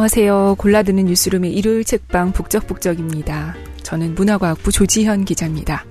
안녕하세요. 0.00 0.54
골라드는 0.56 1.04
뉴스룸의 1.04 1.52
일요일 1.52 1.84
책방 1.84 2.32
북적북적입니다. 2.32 3.54
저는 3.82 4.14
문화과학부 4.14 4.72
조지현 4.72 5.26
기자입니다. 5.26 5.84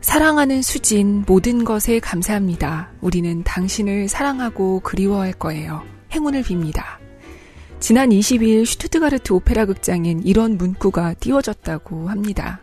사랑하는 0.00 0.62
수진, 0.62 1.22
모든 1.28 1.62
것에 1.62 2.00
감사합니다. 2.00 2.90
우리는 3.00 3.44
당신을 3.44 4.08
사랑하고 4.08 4.80
그리워할 4.80 5.32
거예요. 5.32 5.84
행운을 6.10 6.42
빕니다. 6.42 6.82
지난 7.78 8.10
22일 8.10 8.66
슈투트가르트 8.66 9.32
오페라 9.32 9.64
극장엔 9.64 10.22
이런 10.24 10.58
문구가 10.58 11.14
띄워졌다고 11.14 12.08
합니다. 12.08 12.62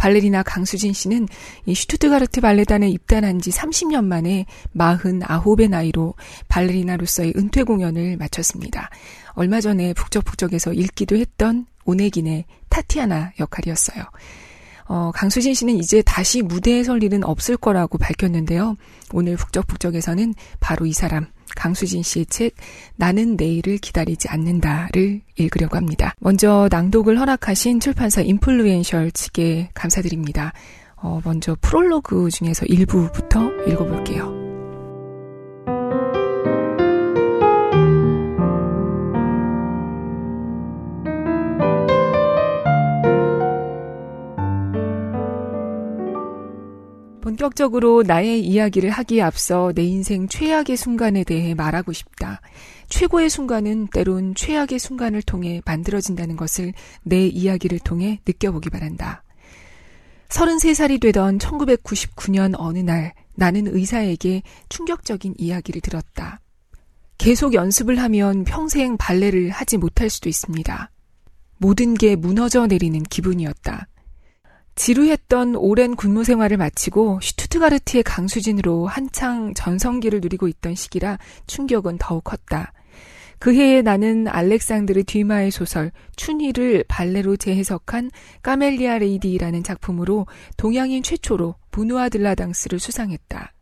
발레리나 0.00 0.42
강수진 0.42 0.94
씨는 0.94 1.28
이 1.66 1.74
슈투트가르트 1.74 2.40
발레단에 2.40 2.88
입단한 2.88 3.38
지 3.38 3.50
30년 3.50 4.06
만에 4.06 4.46
49의 4.74 5.68
나이로 5.68 6.14
발레리나로서의 6.48 7.34
은퇴 7.36 7.64
공연을 7.64 8.16
마쳤습니다. 8.16 8.88
얼마 9.32 9.60
전에 9.60 9.92
북적북적에서 9.92 10.72
읽기도 10.72 11.16
했던 11.16 11.66
오네긴의 11.84 12.46
타티아나 12.70 13.32
역할이었어요. 13.38 14.02
어, 14.86 15.10
강수진 15.14 15.52
씨는 15.52 15.74
이제 15.76 16.00
다시 16.00 16.40
무대에 16.40 16.82
설 16.82 17.02
일은 17.02 17.22
없을 17.22 17.58
거라고 17.58 17.98
밝혔는데요. 17.98 18.76
오늘 19.12 19.36
북적북적에서는 19.36 20.34
바로 20.60 20.86
이 20.86 20.94
사람, 20.94 21.26
강수진 21.54 22.02
씨의 22.02 22.26
책 22.26 22.54
나는 22.96 23.36
내일을 23.36 23.78
기다리지 23.78 24.28
않는다를 24.28 25.20
읽으려고 25.36 25.76
합니다. 25.76 26.14
먼저 26.18 26.68
낭독을 26.70 27.18
허락하신 27.18 27.80
출판사 27.80 28.20
인플루엔셜 28.20 29.10
측에 29.12 29.70
감사드립니다. 29.74 30.52
어, 30.96 31.20
먼저 31.24 31.56
프롤로그 31.60 32.30
중에서 32.30 32.66
일부부터 32.66 33.50
읽어볼게요. 33.66 34.39
본격적으로 47.40 48.02
나의 48.06 48.44
이야기를 48.44 48.90
하기에 48.90 49.22
앞서 49.22 49.72
내 49.74 49.82
인생 49.82 50.28
최악의 50.28 50.76
순간에 50.76 51.24
대해 51.24 51.54
말하고 51.54 51.90
싶다. 51.94 52.42
최고의 52.90 53.30
순간은 53.30 53.86
때론 53.86 54.34
최악의 54.34 54.78
순간을 54.78 55.22
통해 55.22 55.62
만들어진다는 55.64 56.36
것을 56.36 56.74
내 57.02 57.26
이야기를 57.26 57.78
통해 57.78 58.20
느껴보기 58.26 58.68
바란다. 58.68 59.24
33살이 60.28 61.00
되던 61.00 61.38
1999년 61.38 62.54
어느 62.58 62.80
날 62.80 63.14
나는 63.34 63.74
의사에게 63.74 64.42
충격적인 64.68 65.36
이야기를 65.38 65.80
들었다. 65.80 66.40
계속 67.16 67.54
연습을 67.54 67.98
하면 68.00 68.44
평생 68.44 68.98
발레를 68.98 69.48
하지 69.48 69.78
못할 69.78 70.10
수도 70.10 70.28
있습니다. 70.28 70.90
모든 71.56 71.94
게 71.94 72.16
무너져 72.16 72.66
내리는 72.66 73.02
기분이었다. 73.02 73.86
지루했던 74.80 75.56
오랜 75.56 75.94
군무 75.94 76.24
생활을 76.24 76.56
마치고 76.56 77.20
슈투트가르트의 77.20 78.02
강수진으로 78.02 78.86
한창 78.86 79.52
전성기를 79.52 80.22
누리고 80.22 80.48
있던 80.48 80.74
시기라 80.74 81.18
충격은 81.46 81.98
더욱 81.98 82.24
컸다. 82.24 82.72
그 83.38 83.54
해에 83.54 83.82
나는 83.82 84.26
알렉산드르 84.26 85.04
뒤마의 85.04 85.50
소설 85.50 85.92
춘희를 86.16 86.86
발레로 86.88 87.36
재해석한 87.36 88.10
까멜리아 88.42 88.96
레이디라는 88.96 89.62
작품으로 89.64 90.26
동양인 90.56 91.02
최초로 91.02 91.56
부누아 91.72 92.08
들라당스를 92.08 92.78
수상했다. 92.78 93.52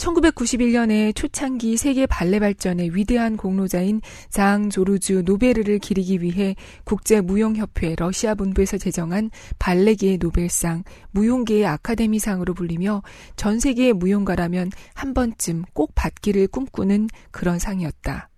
1991년에 0.00 1.14
초창기 1.14 1.76
세계 1.76 2.06
발레 2.06 2.40
발전의 2.40 2.96
위대한 2.96 3.36
공로자인 3.36 4.00
장 4.30 4.70
조르주 4.70 5.22
노베르를 5.26 5.78
기리기 5.78 6.22
위해 6.22 6.56
국제 6.84 7.20
무용협회 7.20 7.96
러시아 7.96 8.34
본부에서 8.34 8.78
제정한 8.78 9.30
발레계의 9.58 10.18
노벨상, 10.18 10.84
무용계의 11.10 11.66
아카데미상으로 11.66 12.54
불리며 12.54 13.02
전 13.36 13.60
세계의 13.60 13.92
무용가라면 13.92 14.70
한 14.94 15.12
번쯤 15.14 15.64
꼭 15.74 15.94
받기를 15.94 16.48
꿈꾸는 16.48 17.08
그런 17.30 17.58
상이었다. 17.58 18.29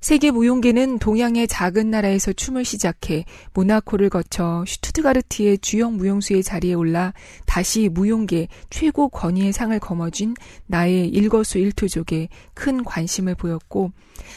세계 0.00 0.30
무용계는 0.30 1.00
동양의 1.00 1.48
작은 1.48 1.90
나라에서 1.90 2.32
춤을 2.32 2.64
시작해 2.64 3.24
모나코를 3.52 4.10
거쳐 4.10 4.64
슈투트가르트의 4.66 5.58
주역 5.58 5.94
무용수의 5.94 6.44
자리에 6.44 6.74
올라 6.74 7.12
다시 7.46 7.88
무용계 7.88 8.46
최고 8.70 9.08
권위의 9.08 9.52
상을 9.52 9.76
거머쥔 9.78 10.34
나의 10.66 11.08
일거수일투족에 11.08 12.28
큰 12.54 12.84
관심을 12.84 13.34
보였고 13.34 13.90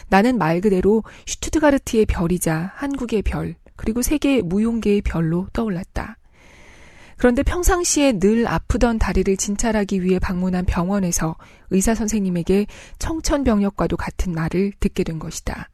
나는 0.10 0.40
말 0.40 0.62
그대로 0.62 1.04
슈투트가르트의 1.28 2.08
별이자 2.08 2.72
한국의 2.76 3.22
별 3.22 3.56
그리고 3.76 4.02
세계 4.02 4.42
무용계의 4.42 5.02
별로 5.02 5.48
떠올랐다. 5.54 6.18
그런데 7.22 7.44
평상시에 7.44 8.14
늘 8.14 8.48
아프던 8.48 8.98
다리를 8.98 9.38
진찰하기 9.38 10.02
위해 10.02 10.18
방문한 10.18 10.66
병원에서 10.66 11.36
의사 11.70 11.94
선생님에게 11.94 12.66
청천벽력과도 12.98 13.96
같은 13.96 14.34
말을 14.34 14.72
듣게 14.80 15.04
된 15.04 15.20
것이다. 15.20 15.70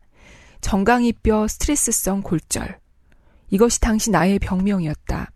정강이뼈 0.60 1.48
스트레스성 1.48 2.22
골절. 2.22 2.78
이것이 3.50 3.80
당시 3.80 4.12
나의 4.12 4.40
병명이었다. 4.40 5.32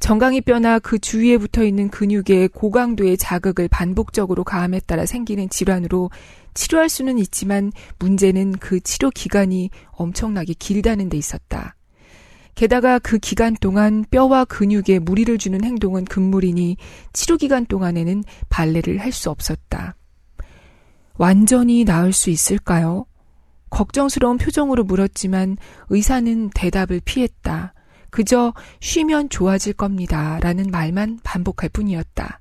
정강이뼈나 0.00 0.80
그 0.80 0.98
주위에 0.98 1.38
붙어 1.38 1.62
있는 1.62 1.90
근육에 1.90 2.48
고강도의 2.52 3.16
자극을 3.16 3.68
반복적으로 3.68 4.42
가함에 4.42 4.80
따라 4.80 5.06
생기는 5.06 5.48
질환으로 5.48 6.10
치료할 6.54 6.88
수는 6.88 7.20
있지만 7.20 7.70
문제는 8.00 8.54
그 8.58 8.80
치료 8.80 9.10
기간이 9.10 9.70
엄청나게 9.92 10.54
길다는 10.54 11.08
데 11.08 11.16
있었다. 11.16 11.76
게다가 12.54 12.98
그 12.98 13.18
기간 13.18 13.54
동안 13.60 14.04
뼈와 14.10 14.44
근육에 14.44 14.98
무리를 15.00 15.36
주는 15.38 15.62
행동은 15.64 16.04
금물이니 16.04 16.76
치료 17.12 17.36
기간 17.36 17.64
동안에는 17.66 18.24
발레를 18.48 18.98
할 18.98 19.12
수 19.12 19.30
없었다. 19.30 19.96
완전히 21.14 21.84
나을 21.84 22.12
수 22.12 22.30
있을까요? 22.30 23.06
걱정스러운 23.70 24.38
표정으로 24.38 24.84
물었지만 24.84 25.56
의사는 25.90 26.50
대답을 26.54 27.00
피했다. 27.04 27.74
그저 28.10 28.52
쉬면 28.80 29.28
좋아질 29.28 29.74
겁니다. 29.74 30.38
라는 30.42 30.66
말만 30.70 31.20
반복할 31.22 31.68
뿐이었다. 31.68 32.40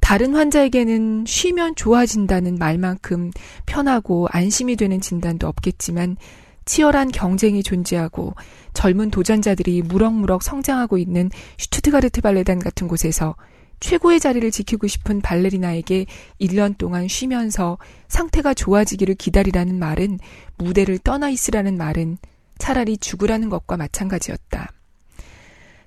다른 0.00 0.34
환자에게는 0.34 1.24
쉬면 1.26 1.76
좋아진다는 1.76 2.56
말만큼 2.56 3.30
편하고 3.66 4.26
안심이 4.32 4.74
되는 4.76 5.00
진단도 5.00 5.46
없겠지만 5.46 6.16
치열한 6.64 7.10
경쟁이 7.10 7.62
존재하고 7.62 8.34
젊은 8.74 9.10
도전자들이 9.10 9.82
무럭무럭 9.82 10.42
성장하고 10.42 10.98
있는 10.98 11.30
슈투트가르트 11.58 12.20
발레단 12.20 12.58
같은 12.58 12.88
곳에서 12.88 13.34
최고의 13.80 14.20
자리를 14.20 14.48
지키고 14.50 14.86
싶은 14.86 15.20
발레리나에게 15.20 16.06
1년 16.40 16.78
동안 16.78 17.08
쉬면서 17.08 17.78
상태가 18.08 18.54
좋아지기를 18.54 19.16
기다리라는 19.16 19.78
말은 19.78 20.20
무대를 20.56 20.98
떠나 20.98 21.28
있으라는 21.30 21.76
말은 21.76 22.18
차라리 22.58 22.96
죽으라는 22.96 23.48
것과 23.48 23.76
마찬가지였다. 23.76 24.72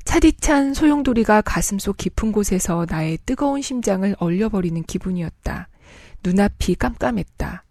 차디찬 0.04 0.74
소용돌이가 0.74 1.42
가슴속 1.42 1.98
깊은 1.98 2.32
곳에서 2.32 2.86
나의 2.90 3.18
뜨거운 3.26 3.62
심장을 3.62 4.16
얼려버리는 4.20 4.84
기분이었다. 4.84 5.68
눈앞이 6.24 6.76
깜깜했다. 6.76 7.65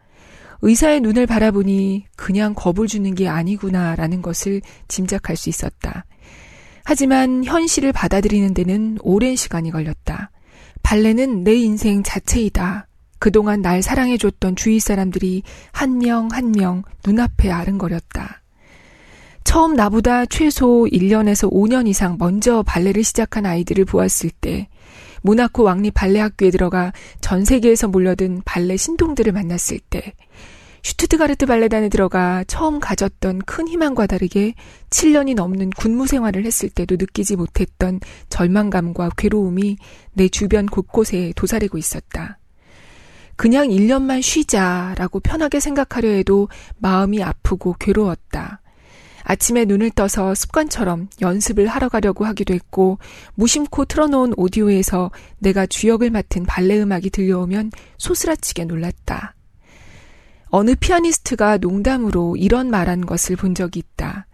의사의 0.66 1.00
눈을 1.02 1.26
바라보니 1.26 2.06
그냥 2.16 2.54
겁을 2.54 2.86
주는 2.88 3.14
게 3.14 3.28
아니구나라는 3.28 4.22
것을 4.22 4.62
짐작할 4.88 5.36
수 5.36 5.50
있었다. 5.50 6.06
하지만 6.84 7.44
현실을 7.44 7.92
받아들이는 7.92 8.54
데는 8.54 8.96
오랜 9.02 9.36
시간이 9.36 9.70
걸렸다. 9.70 10.30
발레는 10.82 11.44
내 11.44 11.54
인생 11.54 12.02
자체이다. 12.02 12.88
그동안 13.18 13.60
날 13.62 13.82
사랑해줬던 13.82 14.56
주위 14.56 14.80
사람들이 14.80 15.42
한 15.72 15.98
명 15.98 16.28
한 16.32 16.50
명 16.52 16.82
눈앞에 17.06 17.50
아른거렸다. 17.50 18.42
처음 19.44 19.74
나보다 19.74 20.24
최소 20.24 20.86
1년에서 20.90 21.52
5년 21.52 21.86
이상 21.88 22.16
먼저 22.18 22.62
발레를 22.62 23.04
시작한 23.04 23.44
아이들을 23.44 23.84
보았을 23.84 24.30
때, 24.40 24.68
모나코 25.22 25.62
왕립 25.62 25.92
발레 25.94 26.20
학교에 26.20 26.50
들어가 26.50 26.92
전 27.20 27.44
세계에서 27.44 27.88
몰려든 27.88 28.42
발레 28.46 28.76
신동들을 28.78 29.32
만났을 29.32 29.78
때, 29.90 30.14
슈투트가르트 30.84 31.46
발레단에 31.46 31.88
들어가 31.88 32.44
처음 32.44 32.78
가졌던 32.78 33.40
큰 33.46 33.66
희망과 33.68 34.06
다르게 34.06 34.54
7년이 34.90 35.34
넘는 35.34 35.70
군무 35.70 36.06
생활을 36.06 36.44
했을 36.44 36.68
때도 36.68 36.96
느끼지 36.96 37.36
못했던 37.36 38.00
절망감과 38.28 39.12
괴로움이 39.16 39.78
내 40.12 40.28
주변 40.28 40.66
곳곳에 40.66 41.32
도사리고 41.36 41.78
있었다. 41.78 42.38
그냥 43.34 43.68
1년만 43.68 44.20
쉬자라고 44.20 45.20
편하게 45.20 45.58
생각하려 45.58 46.10
해도 46.10 46.48
마음이 46.76 47.22
아프고 47.22 47.74
괴로웠다. 47.80 48.60
아침에 49.22 49.64
눈을 49.64 49.90
떠서 49.90 50.34
습관처럼 50.34 51.08
연습을 51.22 51.66
하러 51.66 51.88
가려고 51.88 52.26
하기도 52.26 52.52
했고, 52.52 52.98
무심코 53.36 53.86
틀어놓은 53.86 54.34
오디오에서 54.36 55.10
내가 55.38 55.64
주역을 55.64 56.10
맡은 56.10 56.44
발레 56.44 56.78
음악이 56.78 57.08
들려오면 57.08 57.72
소스라치게 57.96 58.66
놀랐다. 58.66 59.34
어느 60.56 60.76
피아니스트가 60.76 61.58
농담으로 61.58 62.36
이런 62.36 62.70
말한 62.70 63.06
것을 63.06 63.34
본 63.34 63.56
적이 63.56 63.80
있다. 63.80 64.28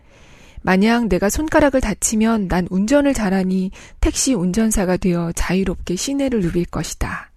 만약 0.60 1.08
내가 1.08 1.30
손가락을 1.30 1.80
다치면 1.80 2.46
난 2.48 2.66
운전을 2.68 3.14
잘하니 3.14 3.70
택시 4.02 4.34
운전사가 4.34 4.98
되어 4.98 5.32
자유롭게 5.34 5.96
시내를 5.96 6.40
누빌 6.40 6.66
것이다. 6.66 7.30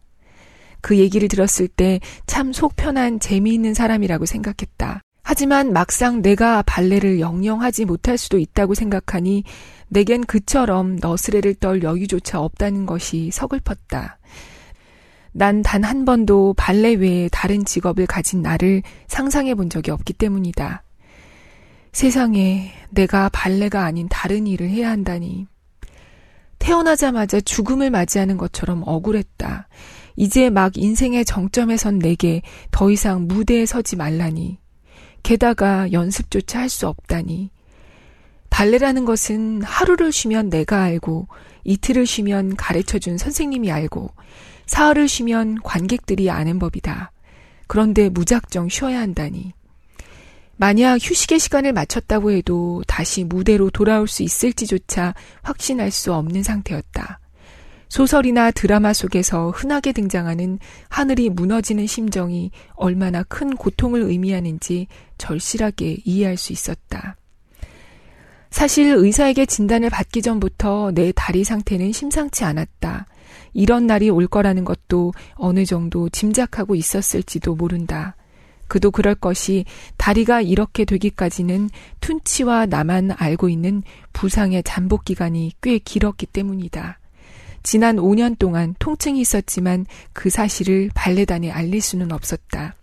그 0.81 0.97
얘기를 0.97 1.29
들었을 1.29 1.69
때 1.69 2.01
참 2.27 2.51
속 2.51 2.75
편한 2.75 3.21
재미있는 3.21 3.73
사람이라고 3.73 4.25
생각했다. 4.25 4.99
하지만 5.23 5.71
막상 5.71 6.21
내가 6.21 6.61
발레를 6.63 7.21
영영하지 7.21 7.85
못할 7.85 8.17
수도 8.17 8.37
있다고 8.37 8.73
생각하니 8.73 9.45
내겐 9.87 10.25
그처럼 10.25 10.97
너스레를 10.97 11.55
떨 11.55 11.83
여유조차 11.83 12.41
없다는 12.41 12.85
것이 12.85 13.29
서글펐다. 13.31 14.17
난 15.33 15.63
단 15.63 15.83
한 15.83 16.05
번도 16.05 16.53
발레 16.57 16.93
외에 16.93 17.27
다른 17.31 17.65
직업을 17.65 18.05
가진 18.05 18.41
나를 18.41 18.83
상상해 19.07 19.55
본 19.55 19.69
적이 19.69 19.91
없기 19.91 20.13
때문이다. 20.13 20.83
세상에 21.91 22.71
내가 22.89 23.29
발레가 23.29 23.83
아닌 23.83 24.07
다른 24.09 24.47
일을 24.47 24.69
해야 24.69 24.89
한다니. 24.89 25.47
태어나자마자 26.59 27.41
죽음을 27.41 27.89
맞이하는 27.89 28.37
것처럼 28.37 28.83
억울했다. 28.85 29.67
이제 30.15 30.49
막 30.49 30.77
인생의 30.77 31.25
정점에 31.25 31.77
선 31.77 31.99
내게 31.99 32.41
더 32.71 32.89
이상 32.91 33.27
무대에 33.27 33.65
서지 33.65 33.95
말라니. 33.95 34.59
게다가 35.23 35.91
연습조차 35.91 36.59
할 36.59 36.69
수 36.69 36.87
없다니. 36.87 37.49
발레라는 38.49 39.05
것은 39.05 39.63
하루를 39.63 40.11
쉬면 40.11 40.49
내가 40.49 40.83
알고, 40.83 41.27
이틀을 41.63 42.05
쉬면 42.05 42.55
가르쳐 42.55 42.99
준 42.99 43.17
선생님이 43.17 43.71
알고, 43.71 44.11
사흘을 44.65 45.07
쉬면 45.07 45.61
관객들이 45.63 46.29
아는 46.29 46.59
법이다. 46.59 47.11
그런데 47.67 48.09
무작정 48.09 48.69
쉬어야 48.69 48.99
한다니. 48.99 49.53
만약 50.55 50.99
휴식의 51.01 51.39
시간을 51.39 51.73
마쳤다고 51.73 52.31
해도 52.31 52.83
다시 52.87 53.23
무대로 53.23 53.69
돌아올 53.69 54.07
수 54.07 54.23
있을지조차 54.23 55.13
확신할 55.41 55.91
수 55.91 56.13
없는 56.13 56.43
상태였다. 56.43 57.19
소설이나 57.89 58.49
드라마 58.51 58.91
속에서 58.91 59.51
흔하게 59.51 59.91
등장하는 59.91 60.57
하늘이 60.89 61.29
무너지는 61.29 61.85
심정이 61.85 62.49
얼마나 62.73 63.21
큰 63.23 63.55
고통을 63.55 64.01
의미하는지 64.01 64.87
절실하게 65.19 65.97
이해할 66.03 66.37
수 66.37 66.53
있었다. 66.53 67.17
사실 68.49 68.93
의사에게 68.95 69.45
진단을 69.45 69.89
받기 69.89 70.21
전부터 70.21 70.91
내 70.93 71.11
다리 71.15 71.43
상태는 71.43 71.91
심상치 71.91 72.43
않았다. 72.43 73.07
이런 73.53 73.87
날이 73.87 74.09
올 74.09 74.27
거라는 74.27 74.65
것도 74.65 75.13
어느 75.35 75.65
정도 75.65 76.09
짐작하고 76.09 76.75
있었을지도 76.75 77.55
모른다. 77.55 78.15
그도 78.67 78.91
그럴 78.91 79.13
것이 79.15 79.65
다리가 79.97 80.41
이렇게 80.41 80.85
되기까지는 80.85 81.69
툰치와 82.01 82.65
나만 82.65 83.11
알고 83.15 83.49
있는 83.49 83.83
부상의 84.13 84.63
잠복 84.63 85.05
기간이 85.05 85.51
꽤 85.61 85.77
길었기 85.77 86.25
때문이다. 86.27 86.99
지난 87.61 87.95
5년 87.95 88.37
동안 88.37 88.75
통증이 88.79 89.21
있었지만 89.21 89.85
그 90.11 90.29
사실을 90.29 90.89
발레단에 90.93 91.49
알릴 91.49 91.81
수는 91.81 92.11
없었다. 92.11 92.75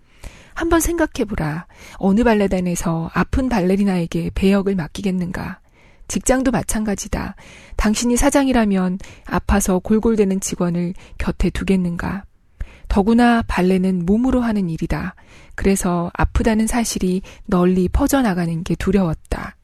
한번 0.54 0.80
생각해보라. 0.80 1.66
어느 1.94 2.24
발레단에서 2.24 3.10
아픈 3.12 3.48
발레리나에게 3.48 4.30
배역을 4.34 4.74
맡기겠는가? 4.74 5.59
직장도 6.10 6.50
마찬가지다. 6.50 7.36
당신이 7.76 8.16
사장이라면 8.16 8.98
아파서 9.26 9.78
골골대는 9.78 10.40
직원을 10.40 10.92
곁에 11.18 11.50
두겠는가? 11.50 12.24
더구나 12.88 13.42
발레는 13.46 14.04
몸으로 14.06 14.40
하는 14.40 14.68
일이다. 14.68 15.14
그래서 15.54 16.10
아프다는 16.14 16.66
사실이 16.66 17.22
널리 17.46 17.88
퍼져나가는 17.88 18.64
게 18.64 18.74
두려웠다. 18.74 19.56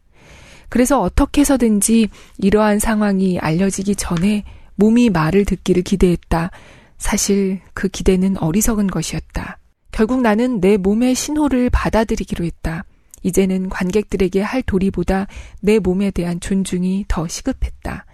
그래서 0.68 1.00
어떻게 1.00 1.40
해서든지 1.40 2.08
이러한 2.38 2.78
상황이 2.78 3.40
알려지기 3.40 3.96
전에 3.96 4.44
몸이 4.76 5.10
말을 5.10 5.44
듣기를 5.46 5.82
기대했다. 5.82 6.52
사실 6.96 7.60
그 7.74 7.88
기대는 7.88 8.38
어리석은 8.38 8.86
것이었다. 8.86 9.58
결국 9.90 10.20
나는 10.20 10.60
내 10.60 10.76
몸의 10.76 11.16
신호를 11.16 11.70
받아들이기로 11.70 12.44
했다. 12.44 12.84
이제는 13.26 13.68
관객들에게 13.68 14.40
할 14.40 14.62
도리보다 14.62 15.26
내 15.60 15.80
몸에 15.80 16.12
대한 16.12 16.38
존중이 16.38 17.06
더 17.08 17.26
시급했다. 17.26 18.06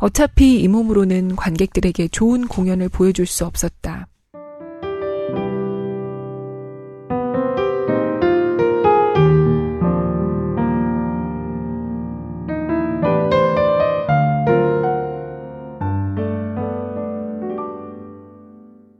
어차피 0.00 0.60
이 0.60 0.68
몸으로는 0.68 1.36
관객들에게 1.36 2.08
좋은 2.08 2.46
공연을 2.48 2.88
보여줄 2.88 3.26
수 3.26 3.46
없었다. 3.46 4.08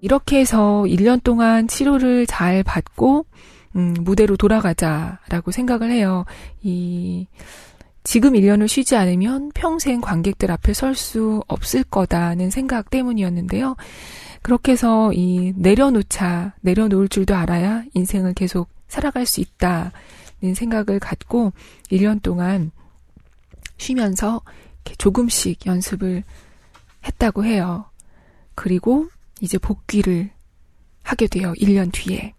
이렇게 0.00 0.38
해서 0.38 0.84
1년 0.86 1.22
동안 1.22 1.66
치료를 1.66 2.26
잘 2.26 2.62
받고, 2.62 3.26
음, 3.76 3.94
무대로 4.00 4.36
돌아가자라고 4.36 5.50
생각을 5.50 5.90
해요. 5.90 6.24
이, 6.62 7.26
지금 8.04 8.32
1년을 8.32 8.68
쉬지 8.68 8.96
않으면 8.96 9.50
평생 9.54 10.00
관객들 10.00 10.50
앞에 10.50 10.72
설 10.72 10.94
수 10.94 11.42
없을 11.46 11.84
거다는 11.84 12.50
생각 12.50 12.90
때문이었는데요. 12.90 13.76
그렇게 14.42 14.72
해서 14.72 15.12
이 15.12 15.52
내려놓자, 15.56 16.54
내려놓을 16.60 17.08
줄도 17.08 17.34
알아야 17.34 17.84
인생을 17.94 18.34
계속 18.34 18.68
살아갈 18.88 19.26
수 19.26 19.40
있다는 19.40 20.54
생각을 20.54 20.98
갖고 21.00 21.52
1년 21.90 22.22
동안 22.22 22.70
쉬면서 23.76 24.40
조금씩 24.96 25.66
연습을 25.66 26.24
했다고 27.04 27.44
해요. 27.44 27.84
그리고 28.54 29.08
이제 29.40 29.58
복귀를 29.58 30.30
하게 31.02 31.26
돼요. 31.26 31.52
1년 31.58 31.92
뒤에. 31.92 32.34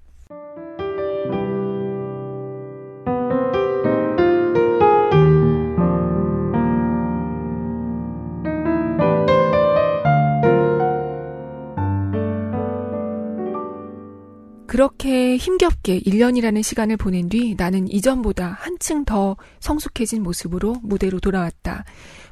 그렇게 14.80 15.36
힘겹게 15.36 16.00
1년이라는 16.00 16.64
시간을 16.64 16.96
보낸 16.96 17.28
뒤 17.28 17.54
나는 17.58 17.92
이전보다 17.92 18.56
한층 18.62 19.04
더 19.04 19.36
성숙해진 19.60 20.24
모습으로 20.24 20.78
무대로 20.82 21.20
돌아왔다. 21.20 21.84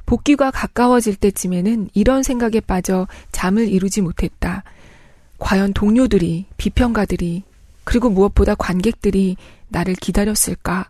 복귀가 0.06 0.50
가까워질 0.50 1.16
때쯤에는 1.16 1.90
이런 1.92 2.22
생각에 2.22 2.60
빠져 2.60 3.06
잠을 3.32 3.68
이루지 3.68 4.00
못했다. 4.00 4.64
과연 5.36 5.74
동료들이, 5.74 6.46
비평가들이, 6.56 7.42
그리고 7.84 8.08
무엇보다 8.08 8.54
관객들이 8.54 9.36
나를 9.68 9.94
기다렸을까? 9.96 10.88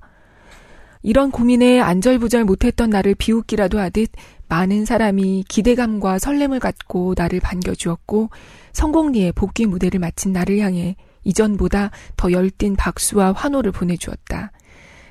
이런 1.03 1.33
고민에 1.33 1.81
안절부절 1.81 2.45
못했던 2.45 2.89
나를 2.89 3.17
비웃기라도 3.17 3.81
하듯 3.81 4.11
많은 4.47 4.85
사람이 4.85 5.47
기대감과 5.49 6.21
설렘을 6.21 6.61
갖고 6.61 7.15
나를 7.17 7.41
반겨주었고 7.41 8.31
성공리에 8.73 9.33
복귀 9.33 9.67
무대를 9.67 9.99
마친 9.99 10.33
나를 10.33 10.61
향해 10.61 10.95
이전보다 11.29 11.91
더 12.17 12.33
열띤 12.33 12.75
박수와 12.77 13.33
환호를 13.33 13.71
보내주었다. 13.73 14.51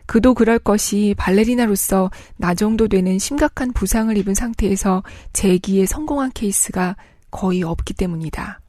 그도 0.08 0.34
그럴 0.34 0.58
것이 0.58 1.14
발레리나로서 1.18 2.10
나 2.38 2.56
정도 2.56 2.88
되는 2.88 3.20
심각한 3.20 3.74
부상을 3.74 4.18
입은 4.18 4.34
상태에서 4.34 5.04
재기에 5.34 5.86
성공한 5.86 6.32
케이스가 6.34 6.96
거의 7.30 7.62
없기 7.62 7.94
때문이다. 7.94 8.62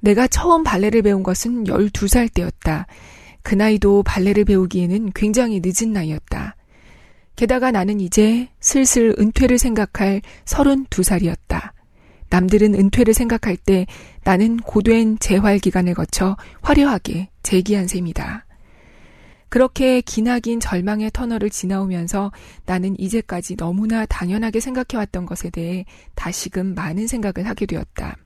내가 0.00 0.26
처음 0.26 0.64
발레를 0.64 1.02
배운 1.02 1.22
것은 1.22 1.64
12살 1.64 2.32
때였다. 2.32 2.86
그 3.42 3.54
나이도 3.54 4.02
발레를 4.02 4.44
배우기에는 4.44 5.12
굉장히 5.14 5.60
늦은 5.64 5.92
나이였다. 5.92 6.56
게다가 7.36 7.70
나는 7.70 8.00
이제 8.00 8.48
슬슬 8.60 9.14
은퇴를 9.18 9.58
생각할 9.58 10.20
32살이었다. 10.44 11.70
남들은 12.30 12.74
은퇴를 12.74 13.14
생각할 13.14 13.56
때 13.56 13.86
나는 14.24 14.58
고된 14.58 15.18
재활 15.18 15.58
기간을 15.58 15.94
거쳐 15.94 16.36
화려하게 16.62 17.30
재기한 17.42 17.88
셈이다. 17.88 18.44
그렇게 19.48 20.02
기나긴 20.02 20.60
절망의 20.60 21.10
터널을 21.12 21.48
지나오면서 21.48 22.32
나는 22.66 22.98
이제까지 22.98 23.56
너무나 23.56 24.04
당연하게 24.04 24.60
생각해왔던 24.60 25.24
것에 25.24 25.48
대해 25.48 25.86
다시금 26.14 26.74
많은 26.74 27.06
생각을 27.06 27.48
하게 27.48 27.64
되었다. 27.64 28.16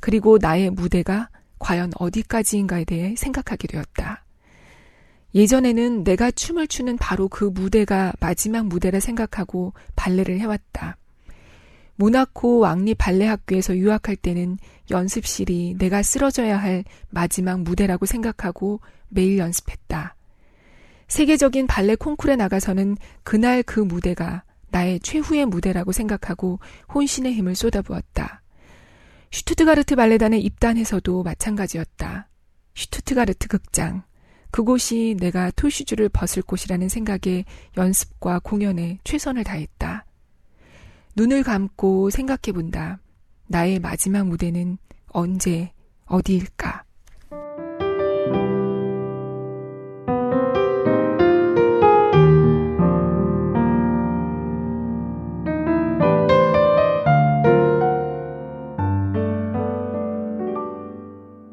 그리고 0.00 0.38
나의 0.38 0.70
무대가 0.70 1.30
과연 1.58 1.92
어디까지인가에 1.96 2.84
대해 2.84 3.14
생각하게 3.16 3.68
되었다. 3.68 4.24
예전에는 5.34 6.04
내가 6.04 6.30
춤을 6.30 6.66
추는 6.66 6.98
바로 6.98 7.28
그 7.28 7.44
무대가 7.44 8.12
마지막 8.20 8.66
무대라 8.66 9.00
생각하고 9.00 9.72
발레를 9.96 10.38
해왔다. 10.40 10.98
모나코 12.02 12.58
왕립 12.58 12.98
발레 12.98 13.28
학교에서 13.28 13.76
유학할 13.76 14.16
때는 14.16 14.58
연습실이 14.90 15.76
내가 15.78 16.02
쓰러져야 16.02 16.60
할 16.60 16.82
마지막 17.10 17.60
무대라고 17.60 18.06
생각하고 18.06 18.80
매일 19.06 19.38
연습했다. 19.38 20.16
세계적인 21.06 21.68
발레 21.68 21.94
콩쿨에 21.94 22.34
나가서는 22.34 22.96
그날 23.22 23.62
그 23.62 23.78
무대가 23.78 24.42
나의 24.72 24.98
최후의 24.98 25.46
무대라고 25.46 25.92
생각하고 25.92 26.58
혼신의 26.92 27.34
힘을 27.34 27.54
쏟아부었다. 27.54 28.42
슈투트가르트 29.30 29.94
발레단에 29.94 30.38
입단해서도 30.38 31.22
마찬가지였다. 31.22 32.28
슈투트가르트 32.74 33.46
극장. 33.46 34.02
그곳이 34.50 35.14
내가 35.20 35.52
토슈즈를 35.52 36.08
벗을 36.08 36.42
곳이라는 36.42 36.88
생각에 36.88 37.44
연습과 37.76 38.40
공연에 38.40 38.98
최선을 39.04 39.44
다했다. 39.44 40.04
눈을 41.14 41.42
감고 41.42 42.10
생각해 42.10 42.52
본다. 42.52 42.98
나의 43.46 43.78
마지막 43.78 44.26
무대는 44.26 44.78
언제, 45.08 45.72
어디일까? 46.06 46.84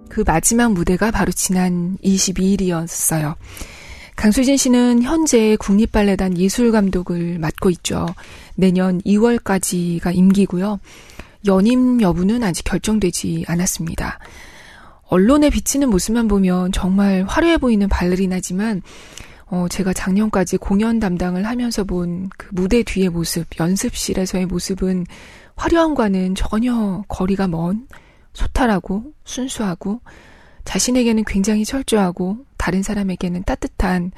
그 0.10 0.24
마지막 0.26 0.74
무대가 0.74 1.12
바로 1.12 1.32
지난 1.32 1.96
22일이었어요. 2.04 3.36
강수진 4.20 4.58
씨는 4.58 5.02
현재 5.02 5.56
국립발레단 5.56 6.38
예술감독을 6.38 7.40
맡고 7.40 7.70
있죠. 7.70 8.06
내년 8.54 9.00
2월까지가 9.04 10.14
임기고요. 10.14 10.82
연임 11.48 12.02
여부는 12.02 12.44
아직 12.44 12.64
결정되지 12.66 13.46
않았습니다. 13.48 14.20
언론에 15.04 15.50
비치는 15.50 15.90
모습만 15.90 16.28
보면 16.28 16.74
정말 16.74 17.24
화려해 17.30 17.60
보이는 17.60 17.88
발레리나지만 17.88 18.82
어, 19.46 19.68
제가 19.70 19.94
작년까지 19.94 20.58
공연 20.58 21.00
담당을 21.00 21.46
하면서 21.46 21.86
본 21.86 22.28
그 22.38 22.50
무대 22.52 22.84
뒤의 22.84 23.08
모습, 23.08 23.48
연습실에서의 23.58 24.48
모습은 24.48 25.06
화려함과는 25.56 26.36
전혀 26.36 27.06
거리가 27.08 27.48
먼 27.48 27.88
소탈하고 28.34 29.14
순수하고 29.24 30.02
자신에게는 30.66 31.24
굉장히 31.26 31.66
철저하고 31.66 32.46
다른 32.58 32.84
사람에게는 32.84 33.44
따뜻한 33.44 34.12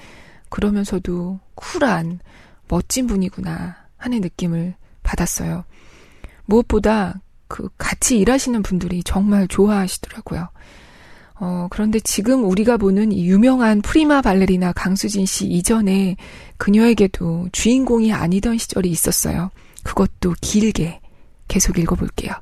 그러면서도 0.50 1.40
쿨한 1.56 2.20
멋진 2.68 3.08
분이구나 3.08 3.78
하는 3.98 4.22
느낌을 4.22 4.76
받았어요. 5.04 5.64
무엇보다 6.46 7.22
그 7.48 7.70
같이 7.78 8.18
일하시는 8.20 8.62
분들이 8.64 9.04
정말 9.04 9.48
좋아하시더라고요. 9.48 10.50
어, 11.36 11.68
그런데 11.72 12.00
지금 12.00 12.46
우리가 12.46 12.78
보는 12.78 13.12
이 13.12 13.26
유명한 13.28 13.82
프리마 13.82 14.22
발레리나 14.22 14.74
강수진 14.74 15.26
씨 15.26 15.48
이전에 15.48 16.16
그녀에게도 16.58 17.50
주인공이 17.52 18.14
아니던 18.14 18.58
시절이 18.58 18.90
있었어요. 18.90 19.50
그것도 19.84 20.36
길게 20.40 21.02
계속 21.48 21.80
읽어볼게요. 21.80 22.34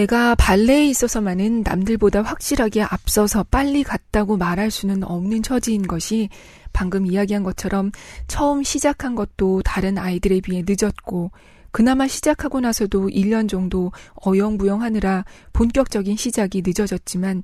내가 0.00 0.34
발레에 0.34 0.86
있어서만은 0.86 1.62
남들보다 1.62 2.22
확실하게 2.22 2.80
앞서서 2.80 3.44
빨리 3.50 3.82
갔다고 3.82 4.38
말할 4.38 4.70
수는 4.70 5.04
없는 5.04 5.42
처지인 5.42 5.86
것이 5.86 6.30
방금 6.72 7.04
이야기한 7.04 7.42
것처럼 7.42 7.92
처음 8.26 8.62
시작한 8.62 9.14
것도 9.14 9.60
다른 9.62 9.98
아이들에 9.98 10.40
비해 10.40 10.64
늦었고 10.66 11.32
그나마 11.70 12.08
시작하고 12.08 12.60
나서도 12.60 13.08
1년 13.08 13.46
정도 13.46 13.92
어영부영하느라 14.24 15.26
본격적인 15.52 16.16
시작이 16.16 16.62
늦어졌지만 16.64 17.42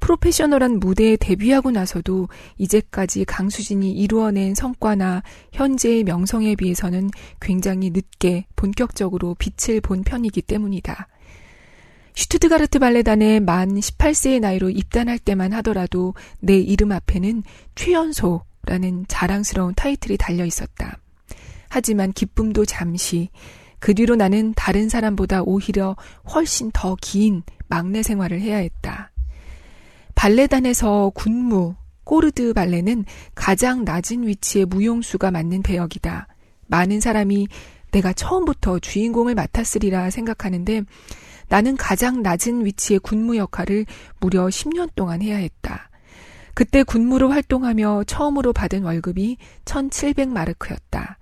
프로페셔널한 0.00 0.80
무대에 0.80 1.16
데뷔하고 1.16 1.70
나서도 1.70 2.28
이제까지 2.58 3.24
강수진이 3.24 3.92
이루어낸 3.92 4.56
성과나 4.56 5.22
현재의 5.52 6.02
명성에 6.02 6.56
비해서는 6.56 7.10
굉장히 7.40 7.90
늦게 7.90 8.46
본격적으로 8.56 9.36
빛을 9.38 9.80
본 9.80 10.02
편이기 10.02 10.42
때문이다. 10.42 11.06
슈투트가르트 12.14 12.78
발레단에 12.78 13.40
만 13.40 13.74
18세의 13.74 14.40
나이로 14.40 14.70
입단할 14.70 15.18
때만 15.18 15.52
하더라도 15.54 16.14
내 16.40 16.56
이름 16.58 16.92
앞에는 16.92 17.42
최연소라는 17.74 19.06
자랑스러운 19.08 19.74
타이틀이 19.74 20.16
달려 20.16 20.44
있었다. 20.44 20.98
하지만 21.68 22.12
기쁨도 22.12 22.64
잠시, 22.66 23.30
그 23.80 23.94
뒤로 23.94 24.14
나는 24.14 24.54
다른 24.54 24.88
사람보다 24.88 25.42
오히려 25.42 25.96
훨씬 26.32 26.70
더 26.72 26.96
긴 27.00 27.42
막내 27.66 28.02
생활을 28.02 28.40
해야 28.40 28.58
했다. 28.58 29.10
발레단에서 30.14 31.10
군무, 31.14 31.74
꼬르드 32.04 32.52
발레는 32.52 33.04
가장 33.34 33.84
낮은 33.84 34.26
위치의 34.26 34.66
무용수가 34.66 35.30
맡는 35.32 35.62
배역이다. 35.62 36.28
많은 36.68 37.00
사람이 37.00 37.48
내가 37.90 38.12
처음부터 38.12 38.78
주인공을 38.78 39.34
맡았으리라 39.34 40.10
생각하는데 40.10 40.82
나는 41.54 41.76
가장 41.76 42.20
낮은 42.20 42.64
위치의 42.66 42.98
군무 42.98 43.36
역할을 43.36 43.86
무려 44.18 44.46
10년 44.46 44.90
동안 44.96 45.22
해야 45.22 45.36
했다. 45.36 45.88
그때 46.52 46.82
군무로 46.82 47.30
활동하며 47.30 48.02
처음으로 48.08 48.52
받은 48.52 48.82
월급이 48.82 49.36
1700마르크였다. 49.64 51.14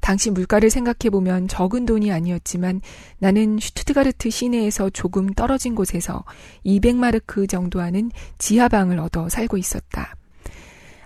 당시 0.00 0.30
물가를 0.30 0.68
생각해보면 0.68 1.48
적은 1.48 1.86
돈이 1.86 2.12
아니었지만 2.12 2.82
나는 3.18 3.58
슈투트가르트 3.58 4.28
시내에서 4.28 4.90
조금 4.90 5.32
떨어진 5.32 5.74
곳에서 5.74 6.22
200마르크 6.66 7.48
정도 7.48 7.80
하는 7.80 8.10
지하방을 8.36 8.98
얻어 8.98 9.30
살고 9.30 9.56
있었다. 9.56 10.14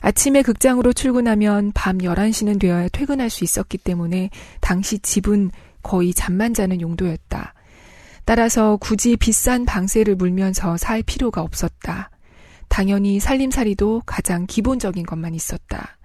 아침에 0.01 0.43
극장으로 0.43 0.93
출근하면 0.93 1.71
밤 1.73 1.99
11시는 1.99 2.59
되어야 2.59 2.89
퇴근할 2.89 3.31
수 3.31 3.45
있었기 3.45 3.79
때문에 3.79 4.31
당시 4.61 4.99
집은 4.99 5.53
거의 5.85 6.13
잠만 6.13 6.53
자는 6.53 6.81
용도였다. 6.81 7.55
따라서 8.25 8.77
굳이 8.77 9.17
비싼 9.17 9.65
방세를 9.65 10.15
물면서 10.17 10.77
살 10.77 11.03
필요가 11.03 11.43
없었다. 11.43 12.11
당연히 12.69 13.21
살림살이도 13.21 14.03
가장 14.07 14.47
기본적인 14.47 15.05
것만 15.05 15.35
있었다. 15.35 15.99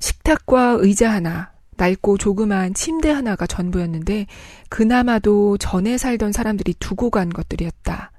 식탁과 0.00 0.78
의자 0.80 1.10
하나, 1.12 1.52
낡고 1.76 2.18
조그마한 2.18 2.74
침대 2.74 3.10
하나가 3.10 3.46
전부였는데 3.46 4.26
그나마도 4.68 5.56
전에 5.58 5.98
살던 5.98 6.32
사람들이 6.32 6.74
두고 6.78 7.10
간 7.10 7.30
것들이었다. 7.30 8.12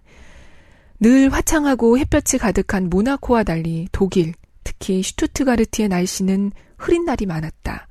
늘 1.00 1.30
화창하고 1.30 1.98
햇볕이 1.98 2.38
가득한 2.38 2.90
모나코와 2.90 3.44
달리 3.44 3.88
독일, 3.92 4.34
특히 4.64 5.02
슈투트가르트의 5.04 5.90
날씨는 5.90 6.52
흐린 6.78 7.06
날이 7.06 7.26
많았다. 7.26 7.88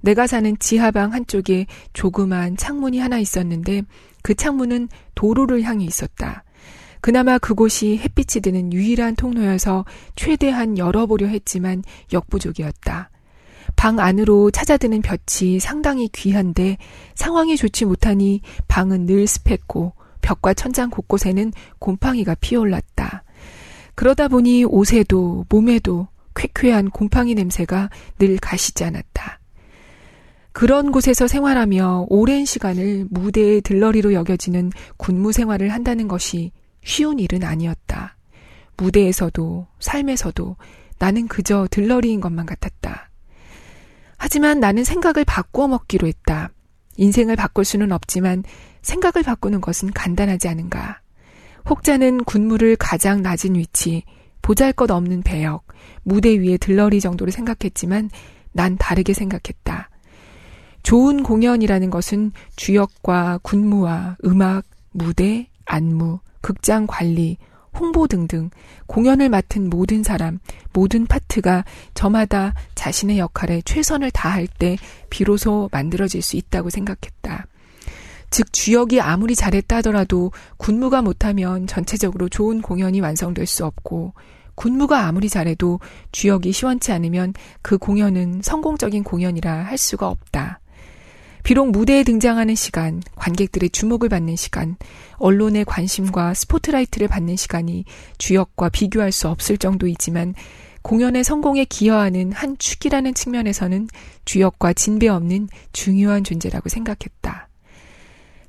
내가 0.00 0.26
사는 0.26 0.56
지하방 0.58 1.12
한쪽에 1.12 1.66
조그만 1.92 2.56
창문이 2.56 2.98
하나 2.98 3.18
있었는데 3.18 3.82
그 4.22 4.34
창문은 4.34 4.88
도로를 5.14 5.62
향해 5.62 5.84
있었다. 5.84 6.44
그나마 7.00 7.38
그곳이 7.38 7.96
햇빛이 7.98 8.42
드는 8.42 8.72
유일한 8.72 9.14
통로여서 9.14 9.84
최대한 10.16 10.78
열어보려 10.78 11.26
했지만 11.26 11.82
역부족이었다. 12.12 13.10
방 13.76 14.00
안으로 14.00 14.50
찾아드는 14.50 15.02
볕이 15.02 15.60
상당히 15.60 16.08
귀한데 16.08 16.78
상황이 17.14 17.56
좋지 17.56 17.84
못하니 17.84 18.40
방은 18.66 19.06
늘 19.06 19.26
습했고 19.26 19.92
벽과 20.20 20.54
천장 20.54 20.90
곳곳에는 20.90 21.52
곰팡이가 21.78 22.34
피어올랐다. 22.40 23.22
그러다 23.94 24.28
보니 24.28 24.64
옷에도 24.64 25.44
몸에도 25.48 26.08
쾌쾌한 26.34 26.90
곰팡이 26.90 27.34
냄새가 27.34 27.90
늘 28.18 28.36
가시지 28.38 28.84
않았다. 28.84 29.38
그런 30.52 30.90
곳에서 30.90 31.26
생활하며 31.28 32.06
오랜 32.08 32.44
시간을 32.44 33.06
무대의 33.10 33.60
들러리로 33.60 34.12
여겨지는 34.12 34.72
군무 34.96 35.32
생활을 35.32 35.72
한다는 35.72 36.08
것이 36.08 36.52
쉬운 36.82 37.18
일은 37.18 37.44
아니었다. 37.44 38.16
무대에서도 38.76 39.66
삶에서도 39.78 40.56
나는 40.98 41.28
그저 41.28 41.68
들러리인 41.70 42.20
것만 42.20 42.46
같았다. 42.46 43.10
하지만 44.16 44.58
나는 44.58 44.84
생각을 44.84 45.24
바꾸어 45.24 45.68
먹기로 45.68 46.08
했다. 46.08 46.50
인생을 46.96 47.36
바꿀 47.36 47.64
수는 47.64 47.92
없지만 47.92 48.42
생각을 48.82 49.22
바꾸는 49.22 49.60
것은 49.60 49.92
간단하지 49.92 50.48
않은가. 50.48 51.00
혹자는 51.68 52.24
군무를 52.24 52.76
가장 52.76 53.22
낮은 53.22 53.54
위치, 53.54 54.02
보잘 54.42 54.72
것 54.72 54.90
없는 54.90 55.22
배역, 55.22 55.66
무대 56.02 56.30
위에 56.38 56.56
들러리 56.56 57.00
정도로 57.00 57.30
생각했지만 57.30 58.10
난 58.52 58.76
다르게 58.76 59.12
생각했다. 59.12 59.87
좋은 60.88 61.22
공연이라는 61.22 61.90
것은 61.90 62.32
주역과 62.56 63.40
군무와 63.42 64.16
음악, 64.24 64.64
무대, 64.90 65.46
안무, 65.66 66.20
극장 66.40 66.86
관리, 66.86 67.36
홍보 67.78 68.06
등등 68.06 68.48
공연을 68.86 69.28
맡은 69.28 69.68
모든 69.68 70.02
사람, 70.02 70.38
모든 70.72 71.04
파트가 71.04 71.66
저마다 71.92 72.54
자신의 72.74 73.18
역할에 73.18 73.60
최선을 73.66 74.10
다할 74.12 74.46
때 74.46 74.78
비로소 75.10 75.68
만들어질 75.72 76.22
수 76.22 76.38
있다고 76.38 76.70
생각했다. 76.70 77.46
즉, 78.30 78.50
주역이 78.50 79.02
아무리 79.02 79.36
잘했다 79.36 79.76
하더라도 79.76 80.32
군무가 80.56 81.02
못하면 81.02 81.66
전체적으로 81.66 82.30
좋은 82.30 82.62
공연이 82.62 83.02
완성될 83.02 83.44
수 83.44 83.66
없고, 83.66 84.14
군무가 84.54 85.06
아무리 85.06 85.28
잘해도 85.28 85.80
주역이 86.12 86.52
시원치 86.52 86.92
않으면 86.92 87.34
그 87.60 87.76
공연은 87.76 88.40
성공적인 88.42 89.04
공연이라 89.04 89.52
할 89.52 89.76
수가 89.76 90.08
없다. 90.08 90.60
비록 91.42 91.70
무대에 91.70 92.02
등장하는 92.02 92.54
시간, 92.54 93.02
관객들의 93.16 93.70
주목을 93.70 94.08
받는 94.08 94.36
시간, 94.36 94.76
언론의 95.16 95.64
관심과 95.64 96.34
스포트라이트를 96.34 97.08
받는 97.08 97.36
시간이 97.36 97.84
주역과 98.18 98.68
비교할 98.68 99.12
수 99.12 99.28
없을 99.28 99.56
정도이지만 99.56 100.34
공연의 100.82 101.24
성공에 101.24 101.64
기여하는 101.64 102.32
한 102.32 102.56
축이라는 102.58 103.14
측면에서는 103.14 103.88
주역과 104.24 104.72
진배 104.72 105.08
없는 105.08 105.48
중요한 105.72 106.24
존재라고 106.24 106.68
생각했다. 106.68 107.48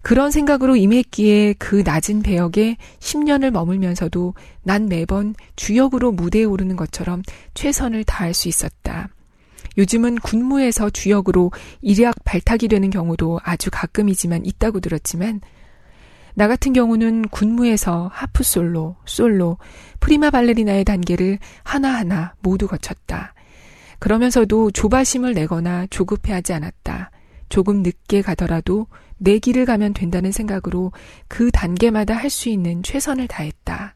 그런 0.01 0.31
생각으로 0.31 0.75
임했기에 0.75 1.55
그 1.58 1.84
낮은 1.86 2.24
배역에 2.24 2.77
10년을 3.00 3.51
머물면서도 3.51 4.34
난 4.63 4.88
매번 4.88 5.36
주역으로 5.55 6.13
무대에 6.13 6.46
오르는 6.46 6.77
것처럼 6.77 7.22
최선을 7.53 8.05
다할 8.05 8.34
수 8.34 8.48
있었다. 8.48 9.10
요즘은 9.79 10.15
군무에서 10.19 10.89
주역으로 10.89 11.51
일약 11.81 12.15
발탁이 12.25 12.67
되는 12.67 12.89
경우도 12.89 13.39
아주 13.43 13.69
가끔이지만 13.71 14.45
있다고 14.45 14.81
들었지만 14.81 15.39
나 16.36 16.50
같은 16.50 16.74
경우는 16.74 17.29
군무에서 17.29 18.09
하프 18.13 18.43
솔로, 18.43 18.98
솔로, 19.05 19.57
프리마 20.01 20.31
발레리나의 20.31 20.83
단계를 20.83 21.39
하나하나 21.63 22.33
모두 22.41 22.67
거쳤다. 22.67 23.33
그러면서도 24.00 24.71
조바심을 24.71 25.33
내거나 25.33 25.88
조급해하지 25.89 26.53
않았다. 26.53 27.12
조금 27.48 27.81
늦게 27.81 28.21
가더라도 28.21 28.88
내 29.17 29.39
길을 29.39 29.65
가면 29.65 29.93
된다는 29.93 30.31
생각으로 30.31 30.91
그 31.27 31.51
단계마다 31.51 32.15
할 32.15 32.29
수 32.29 32.50
있는 32.50 32.83
최선을 32.83 33.27
다했다. 33.27 33.95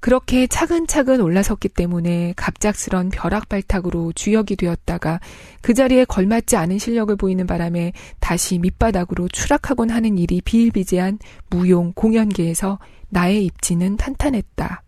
그렇게 0.00 0.46
차근차근 0.46 1.20
올라섰기 1.20 1.68
때문에 1.68 2.32
갑작스런 2.34 3.10
벼락 3.10 3.50
발탁으로 3.50 4.12
주역이 4.14 4.56
되었다가 4.56 5.20
그 5.60 5.74
자리에 5.74 6.06
걸맞지 6.06 6.56
않은 6.56 6.78
실력을 6.78 7.14
보이는 7.16 7.46
바람에 7.46 7.92
다시 8.18 8.58
밑바닥으로 8.58 9.28
추락하곤 9.28 9.90
하는 9.90 10.16
일이 10.16 10.40
비일비재한 10.40 11.18
무용 11.50 11.92
공연계에서 11.92 12.78
나의 13.10 13.44
입지는 13.44 13.98
탄탄했다. 13.98 14.82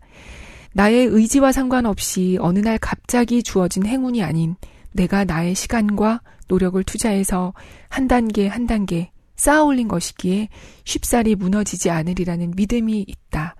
나의 0.73 1.05
의지와 1.05 1.51
상관없이 1.51 2.37
어느 2.41 2.59
날 2.59 2.79
갑자기 2.79 3.43
주어진 3.43 3.85
행운이 3.85 4.23
아닌 4.23 4.55
내가 4.91 5.23
나의 5.23 5.53
시간과 5.53 6.21
노력을 6.47 6.83
투자해서 6.83 7.53
한 7.89 8.07
단계 8.07 8.47
한 8.47 8.65
단계 8.65 9.11
쌓아 9.35 9.63
올린 9.63 9.87
것이기에 9.87 10.49
쉽사리 10.85 11.35
무너지지 11.35 11.91
않으리라는 11.91 12.53
믿음이 12.55 13.05
있다. 13.07 13.55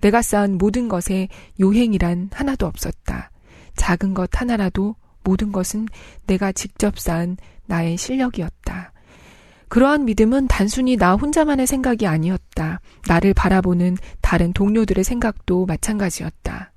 내가 0.00 0.22
쌓은 0.22 0.58
모든 0.58 0.88
것에 0.88 1.28
요행이란 1.60 2.30
하나도 2.32 2.66
없었다. 2.66 3.30
작은 3.76 4.14
것 4.14 4.30
하나라도 4.32 4.96
모든 5.24 5.52
것은 5.52 5.86
내가 6.26 6.52
직접 6.52 6.98
쌓은 6.98 7.36
나의 7.66 7.96
실력이었다. 7.96 8.92
그러한 9.68 10.06
믿음은 10.06 10.48
단순히 10.48 10.96
나 10.96 11.14
혼자만의 11.14 11.66
생각이 11.66 12.06
아니었다. 12.06 12.80
나를 13.06 13.34
바라보는 13.34 13.96
다른 14.22 14.52
동료들의 14.52 15.04
생각도 15.04 15.66
마찬가지였다. 15.66 16.72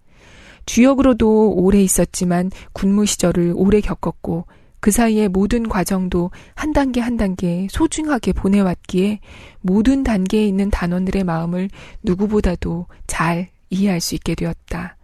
주역으로도 0.65 1.53
오래 1.55 1.81
있었지만 1.81 2.51
군무 2.73 3.05
시절을 3.05 3.53
오래 3.55 3.81
겪었고 3.81 4.45
그 4.81 4.89
사이에 4.91 5.27
모든 5.27 5.69
과정도 5.69 6.31
한 6.55 6.73
단계 6.73 6.99
한 6.99 7.15
단계 7.15 7.67
소중하게 7.69 8.33
보내왔기에 8.33 9.19
모든 9.61 10.03
단계에 10.03 10.45
있는 10.45 10.69
단원들의 10.71 11.23
마음을 11.23 11.69
누구보다도 12.03 12.87
잘 13.07 13.47
이해할 13.69 14.01
수 14.01 14.15
있게 14.15 14.35
되었다. 14.35 14.97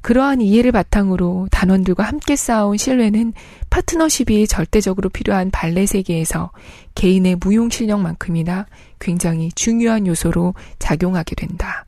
그러한 0.00 0.40
이해를 0.40 0.72
바탕으로 0.72 1.46
단원들과 1.52 2.02
함께 2.02 2.34
쌓아온 2.34 2.76
신뢰는 2.76 3.34
파트너십이 3.70 4.48
절대적으로 4.48 5.10
필요한 5.10 5.50
발레 5.50 5.86
세계에서 5.86 6.50
개인의 6.96 7.36
무용 7.36 7.70
실력만큼이나 7.70 8.66
굉장히 8.98 9.50
중요한 9.54 10.06
요소로 10.08 10.54
작용하게 10.80 11.36
된다. 11.36 11.84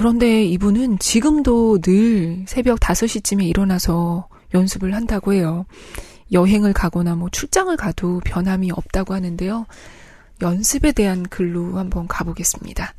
그런데 0.00 0.44
이분은 0.44 0.98
지금도 0.98 1.80
늘 1.82 2.46
새벽 2.48 2.80
5시쯤에 2.80 3.44
일어나서 3.44 4.28
연습을 4.54 4.94
한다고 4.94 5.34
해요. 5.34 5.66
여행을 6.32 6.72
가거나 6.72 7.16
뭐 7.16 7.28
출장을 7.28 7.76
가도 7.76 8.22
변함이 8.24 8.70
없다고 8.70 9.12
하는데요. 9.12 9.66
연습에 10.40 10.92
대한 10.92 11.24
글로 11.24 11.76
한번 11.76 12.08
가보겠습니다. 12.08 12.94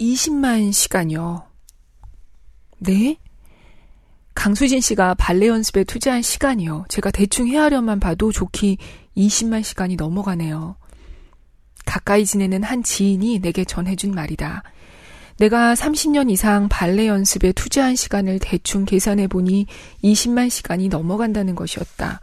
(20만) 0.00 0.72
시간이요. 0.72 1.47
네? 2.78 3.16
강수진 4.34 4.80
씨가 4.80 5.14
발레 5.14 5.48
연습에 5.48 5.84
투자한 5.84 6.22
시간이요. 6.22 6.84
제가 6.88 7.10
대충 7.10 7.48
헤아려만 7.48 7.98
봐도 7.98 8.30
좋기 8.30 8.78
20만 9.16 9.64
시간이 9.64 9.96
넘어가네요. 9.96 10.76
가까이 11.84 12.24
지내는 12.24 12.62
한 12.62 12.82
지인이 12.82 13.40
내게 13.40 13.64
전해준 13.64 14.12
말이다. 14.12 14.62
내가 15.38 15.74
30년 15.74 16.30
이상 16.30 16.68
발레 16.68 17.06
연습에 17.06 17.52
투자한 17.52 17.96
시간을 17.96 18.38
대충 18.40 18.84
계산해 18.84 19.28
보니 19.28 19.66
20만 20.04 20.50
시간이 20.50 20.88
넘어간다는 20.88 21.54
것이었다. 21.54 22.20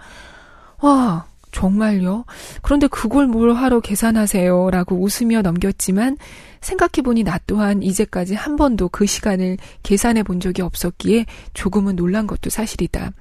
와, 0.82 1.26
정말요? 1.56 2.26
그런데 2.62 2.88
그걸 2.88 3.28
뭘 3.28 3.56
하러 3.56 3.80
계산하세요? 3.80 4.72
라고 4.72 5.02
웃으며 5.02 5.42
넘겼지만 5.42 6.18
생각해보니 6.60 7.24
나 7.24 7.40
또한 7.48 7.82
이제까지 7.82 8.36
한 8.36 8.58
번도 8.58 8.90
그 8.90 9.06
시간을 9.06 9.58
계산해 9.82 10.24
본 10.24 10.42
적이 10.42 10.64
없었기에 10.64 11.26
조금은 11.54 11.96
놀란 11.96 12.28
것도 12.28 12.50
사실이다. 12.50 13.12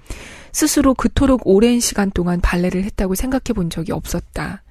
스스로 0.51 0.95
그토록 0.95 1.43
오랜 1.45 1.79
시간 1.79 2.11
동안 2.11 2.41
발레를 2.41 2.83
했다고 2.83 3.15
생각해 3.15 3.55
본 3.55 3.71
적이 3.71 3.93
없었다. 3.93 4.65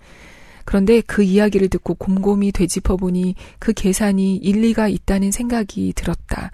그런데 0.65 0.99
그 0.99 1.23
이야기를 1.23 1.69
듣고 1.69 1.93
곰곰이 1.93 2.51
되짚어보니 2.51 3.35
그 3.59 3.71
계산이 3.71 4.37
일리가 4.37 4.89
있다는 4.89 5.31
생각이 5.31 5.93
들었다. 5.95 6.51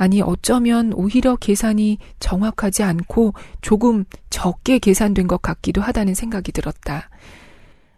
아니, 0.00 0.22
어쩌면 0.22 0.94
오히려 0.94 1.36
계산이 1.36 1.98
정확하지 2.20 2.82
않고 2.82 3.34
조금 3.60 4.06
적게 4.30 4.78
계산된 4.78 5.26
것 5.26 5.42
같기도 5.42 5.82
하다는 5.82 6.14
생각이 6.14 6.52
들었다. 6.52 7.10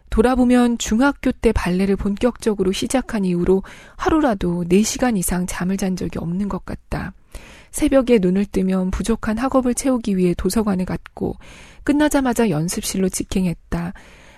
돌아보면 0.09 0.79
중학교 0.79 1.31
때 1.31 1.53
발레를 1.53 1.95
본격적으로 1.95 2.73
시작한 2.73 3.23
이후로 3.23 3.63
하루라도 3.95 4.65
4시간 4.65 5.17
이상 5.17 5.47
잠을 5.47 5.77
잔 5.77 5.95
적이 5.95 6.19
없는 6.19 6.49
것 6.49 6.65
같다. 6.65 7.13
새벽에 7.71 8.19
눈을 8.19 8.47
뜨면 8.47 8.91
부족한 8.91 9.37
학업을 9.37 9.73
채우기 9.73 10.17
위해 10.17 10.33
도서관에 10.33 10.83
갔고, 10.83 11.37
끝나자마자 11.85 12.49
연습실로 12.49 13.07
직행했다. 13.07 13.93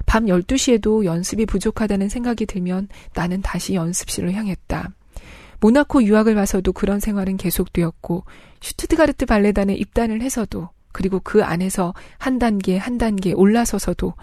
밤 0.06 0.26
12시에도 0.26 1.04
연습이 1.04 1.48
부족하다는 1.48 2.10
생각이 2.10 2.46
들면 2.46 2.90
나는 3.16 3.42
다시 3.42 3.74
연습실로 3.74 4.32
향했다. 4.34 4.94
모나코 5.66 6.04
유학을 6.04 6.36
와서도 6.36 6.74
그런 6.74 7.00
생활은 7.00 7.38
계속되었고, 7.38 8.24
슈트트가르트 8.62 9.26
발레단에 9.26 9.74
입단을 9.74 10.22
해서도, 10.22 10.70
그리고 10.92 11.20
그 11.24 11.44
안에서 11.44 11.96
한 12.20 12.38
단계 12.38 12.78
한 12.78 13.00
단계 13.00 13.34
올라서서도 13.34 14.14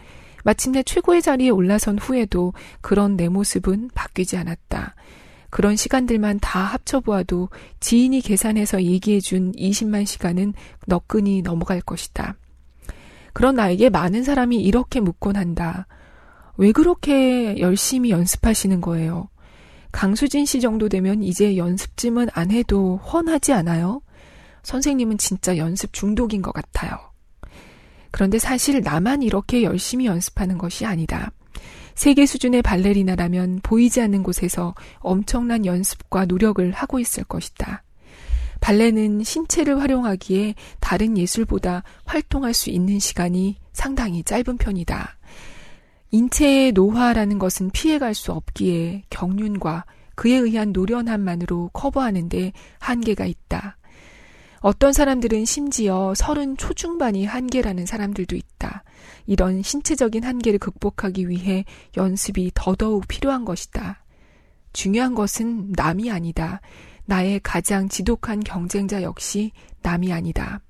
마침내 0.44 0.85
최고의 0.85 1.20
자리에 1.20 1.50
올라선 1.50 1.98
후에도 1.98 2.52
그런 2.81 3.16
내 3.16 3.28
모습은 3.28 3.90
바뀌지 3.92 4.37
않았다. 4.37 4.94
그런 5.50 5.74
시간들만 5.74 6.38
다 6.38 6.61
합쳐보아도 6.61 7.48
지인이 7.81 8.20
계산해서 8.20 8.85
얘기해준 8.85 9.50
20만 9.52 10.07
시간은 10.07 10.55
너끈히 10.87 11.42
넘어갈 11.42 11.81
것이다. 11.81 12.37
그런 13.33 13.57
나에게 13.57 13.90
많은 13.90 14.22
사람이 14.22 14.62
이렇게 14.62 15.00
묻곤 15.00 15.35
한다. 15.35 15.88
왜 16.57 16.70
그렇게 16.70 17.59
열심히 17.59 18.11
연습하시는 18.11 18.81
거예요? 18.81 19.28
강수진 19.92 20.46
씨 20.46 20.61
정도 20.61 20.88
되면 20.88 21.22
이제 21.22 21.57
연습쯤은 21.57 22.28
안 22.33 22.50
해도 22.50 22.96
훤하지 22.96 23.52
않아요? 23.52 24.02
선생님은 24.62 25.18
진짜 25.18 25.57
연습 25.57 25.92
중독인 25.92 26.42
것 26.42 26.52
같아요. 26.52 26.98
그런데 28.11 28.38
사실 28.38 28.81
나만 28.81 29.22
이렇게 29.22 29.62
열심히 29.62 30.07
연습하는 30.07 30.59
것이 30.59 30.85
아니다. 30.87 31.31
세계 31.94 32.26
수준의 32.26 32.62
발레리나라면 32.62 33.61
보이지 33.62 34.00
않는 34.00 34.22
곳에서 34.22 34.74
엄청난 34.98 35.66
연습과 35.66 36.24
노력을 36.24 36.70
하고 36.72 36.98
있을 36.98 37.24
것이다. 37.24 37.85
발레는 38.61 39.24
신체를 39.24 39.81
활용하기에 39.81 40.55
다른 40.81 41.18
예술보다 41.18 41.83
활동할 42.05 42.55
수 42.55 42.70
있는 42.70 42.98
시간이 42.98 43.59
상당히 43.72 44.22
짧은 44.22 44.57
편이다. 44.57 45.18
인체의 46.12 46.72
노화라는 46.72 47.38
것은 47.38 47.70
피해갈 47.70 48.14
수 48.14 48.33
없기에 48.33 49.05
경륜과 49.09 49.87
그에 50.14 50.35
의한 50.35 50.72
노련함만으로 50.72 51.70
커버하는데 51.72 52.53
한계가 52.79 53.25
있다. 53.25 53.79
어떤 54.61 54.92
사람들은 54.92 55.46
심지어 55.46 56.12
서른 56.14 56.57
초중반이 56.57 57.25
한계라는 57.25 57.87
사람들도 57.87 58.37
있다. 58.37 58.85
이런 59.27 59.62
신체적인 59.62 60.22
한계를 60.22 60.59
극복하기 60.59 61.29
위해 61.29 61.64
연습이 61.96 62.53
더더욱 62.55 63.09
필요한 63.09 63.44
것이다. 63.44 64.05
중요한 64.72 65.14
것은 65.14 65.72
남이 65.72 66.11
아니다. 66.11 66.61
나의 67.07 67.40
가장 67.42 67.88
지독한 67.88 68.40
경쟁자 68.40 69.03
역시 69.03 69.51
남이 69.81 70.12
아니다. 70.12 70.61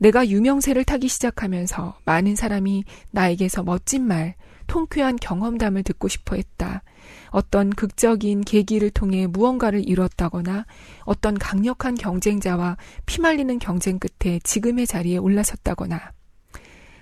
내가 0.00 0.26
유명세를 0.26 0.84
타기 0.84 1.08
시작하면서 1.08 1.98
많은 2.06 2.34
사람이 2.34 2.84
나에게서 3.10 3.62
멋진 3.62 4.06
말, 4.06 4.34
통쾌한 4.66 5.16
경험담을 5.16 5.82
듣고 5.82 6.08
싶어 6.08 6.36
했다. 6.36 6.82
어떤 7.28 7.68
극적인 7.70 8.40
계기를 8.42 8.90
통해 8.90 9.26
무언가를 9.26 9.86
이뤘다거나 9.86 10.64
어떤 11.04 11.34
강력한 11.34 11.94
경쟁자와 11.96 12.78
피말리는 13.04 13.58
경쟁 13.58 13.98
끝에 13.98 14.38
지금의 14.42 14.86
자리에 14.86 15.18
올라섰다거나 15.18 16.12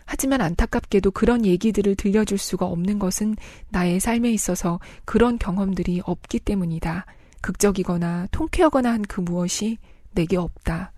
하지만 0.05 0.41
안타깝게도 0.41 1.13
그런 1.13 1.45
얘기들을 1.45 1.95
들려줄 1.95 2.39
수가 2.39 2.67
없는 2.67 2.99
것은 2.99 3.37
나의 3.69 4.01
삶에 4.01 4.31
있어서 4.33 4.81
그런 5.05 5.39
경험들이 5.39 6.01
없기 6.05 6.41
때문이다. 6.41 7.07
극적이거나 7.43 8.27
통쾌하거나 8.33 8.91
한 8.91 9.03
그 9.03 9.21
무엇이 9.21 9.79
내게 10.15 10.37
없다. 10.37 10.93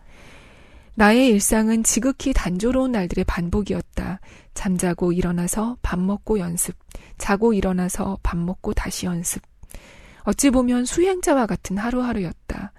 나의 0.94 1.28
일상은 1.28 1.82
지극히 1.82 2.32
단조로운 2.32 2.92
날들의 2.92 3.24
반복이었다. 3.24 4.20
잠자고 4.54 5.12
일어나서 5.12 5.78
밥 5.82 5.98
먹고 5.98 6.38
연습, 6.38 6.76
자고 7.18 7.52
일어나서 7.54 8.18
밥 8.22 8.36
먹고 8.38 8.74
다시 8.74 9.06
연습. 9.06 9.42
어찌 10.22 10.50
보면 10.50 10.84
수행자와 10.84 11.46
같은 11.46 11.78
하루하루였다. 11.78 12.72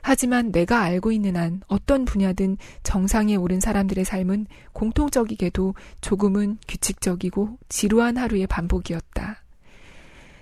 하지만 0.00 0.52
내가 0.52 0.80
알고 0.82 1.12
있는 1.12 1.36
한 1.36 1.60
어떤 1.66 2.04
분야든 2.04 2.56
정상에 2.82 3.36
오른 3.36 3.60
사람들의 3.60 4.04
삶은 4.04 4.46
공통적이게도 4.72 5.74
조금은 6.00 6.58
규칙적이고 6.66 7.58
지루한 7.68 8.16
하루의 8.16 8.46
반복이었다. 8.46 9.42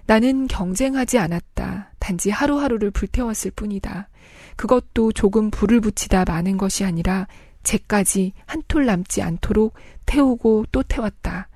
나는 0.07 0.47
경쟁하지 0.47 1.19
않았다. 1.19 1.93
단지 1.99 2.31
하루하루를 2.31 2.93
불태웠을 2.93 3.51
뿐이다. 3.53 4.09
그것도 4.57 5.13
조금 5.13 5.51
불을 5.51 5.81
붙이다 5.81 6.25
마는 6.27 6.57
것이 6.57 6.85
아니라 6.85 7.27
쟤까지 7.63 8.33
한 8.47 8.63
톨 8.69 8.87
남지 8.87 9.23
않도록 9.23 9.75
태우고 10.07 10.67
또 10.73 10.83
태웠다. 10.83 11.49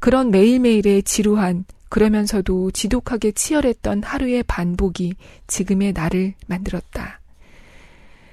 그런 0.00 0.30
매일매일의 0.30 1.02
지루한 1.04 1.64
그러면서도 1.88 2.72
지독하게 2.72 3.32
치열했던 3.32 4.02
하루의 4.02 4.42
반복이 4.44 5.14
지금의 5.46 5.92
나를 5.92 6.34
만들었다. 6.46 7.20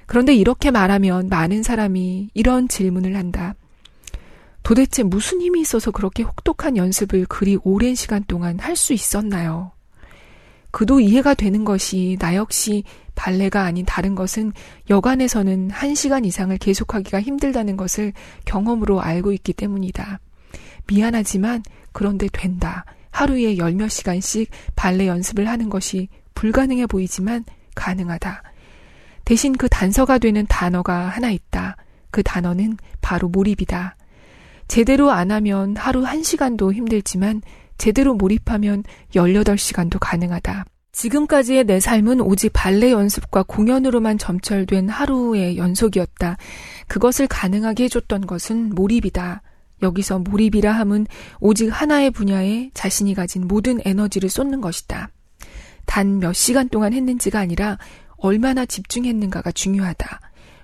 그런데 0.06 0.34
이렇게 0.34 0.70
말하면 0.70 1.28
많은 1.28 1.62
사람이 1.62 2.30
이런 2.34 2.68
질문을 2.68 3.16
한다. 3.16 3.54
도대체 4.62 5.02
무슨 5.02 5.40
힘이 5.40 5.60
있어서 5.60 5.90
그렇게 5.90 6.22
혹독한 6.22 6.76
연습을 6.76 7.26
그리 7.26 7.56
오랜 7.64 7.94
시간 7.94 8.22
동안 8.28 8.58
할 8.58 8.76
수 8.76 8.92
있었나요? 8.92 9.72
그도 10.72 10.98
이해가 10.98 11.34
되는 11.34 11.64
것이 11.64 12.16
나 12.18 12.34
역시 12.34 12.82
발레가 13.14 13.62
아닌 13.62 13.84
다른 13.86 14.14
것은 14.14 14.52
여간에서는 14.90 15.70
한 15.70 15.94
시간 15.94 16.24
이상을 16.24 16.56
계속하기가 16.56 17.20
힘들다는 17.20 17.76
것을 17.76 18.12
경험으로 18.46 19.00
알고 19.00 19.32
있기 19.32 19.52
때문이다. 19.52 20.18
미안하지만 20.86 21.62
그런데 21.92 22.26
된다. 22.32 22.84
하루에 23.10 23.58
열 23.58 23.74
몇 23.74 23.88
시간씩 23.88 24.50
발레 24.74 25.06
연습을 25.06 25.46
하는 25.46 25.68
것이 25.68 26.08
불가능해 26.34 26.86
보이지만 26.86 27.44
가능하다. 27.74 28.42
대신 29.26 29.52
그 29.52 29.68
단서가 29.68 30.18
되는 30.18 30.46
단어가 30.48 31.06
하나 31.08 31.30
있다. 31.30 31.76
그 32.10 32.22
단어는 32.22 32.78
바로 33.02 33.28
몰입이다. 33.28 33.96
제대로 34.68 35.10
안 35.10 35.30
하면 35.30 35.76
하루 35.76 36.02
한 36.02 36.22
시간도 36.22 36.72
힘들지만 36.72 37.42
제대로 37.78 38.14
몰입하면 38.14 38.84
18시간도 39.14 39.98
가능하다. 40.00 40.64
지금까지의 40.92 41.64
내 41.64 41.80
삶은 41.80 42.20
오직 42.20 42.50
발레 42.52 42.92
연습과 42.92 43.44
공연으로만 43.44 44.18
점철된 44.18 44.88
하루의 44.90 45.56
연속이었다. 45.56 46.36
그것을 46.86 47.26
가능하게 47.26 47.84
해줬던 47.84 48.26
것은 48.26 48.74
몰입이다. 48.74 49.42
여기서 49.82 50.18
몰입이라 50.20 50.70
함은 50.70 51.06
오직 51.40 51.68
하나의 51.68 52.10
분야에 52.10 52.70
자신이 52.74 53.14
가진 53.14 53.48
모든 53.48 53.80
에너지를 53.84 54.28
쏟는 54.28 54.60
것이다. 54.60 55.08
단 55.86 56.20
몇 56.20 56.32
시간 56.34 56.68
동안 56.68 56.92
했는지가 56.92 57.40
아니라 57.40 57.78
얼마나 58.16 58.64
집중했는가가 58.64 59.50
중요하다. 59.50 60.20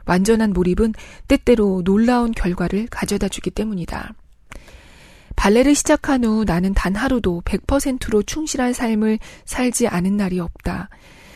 완전한 0.06 0.52
몰입은 0.52 0.94
때때로 1.26 1.82
놀라운 1.84 2.32
결과를 2.32 2.86
가져다 2.90 3.28
주기 3.28 3.50
때문이다. 3.50 4.14
발레를 5.38 5.76
시작한 5.76 6.24
후 6.24 6.44
나는 6.44 6.74
단 6.74 6.96
하루도 6.96 7.42
100%로 7.44 8.24
충실한 8.24 8.72
삶을 8.72 9.20
살지 9.44 9.86
않은 9.86 10.16
날이 10.16 10.40
없다. 10.40 10.88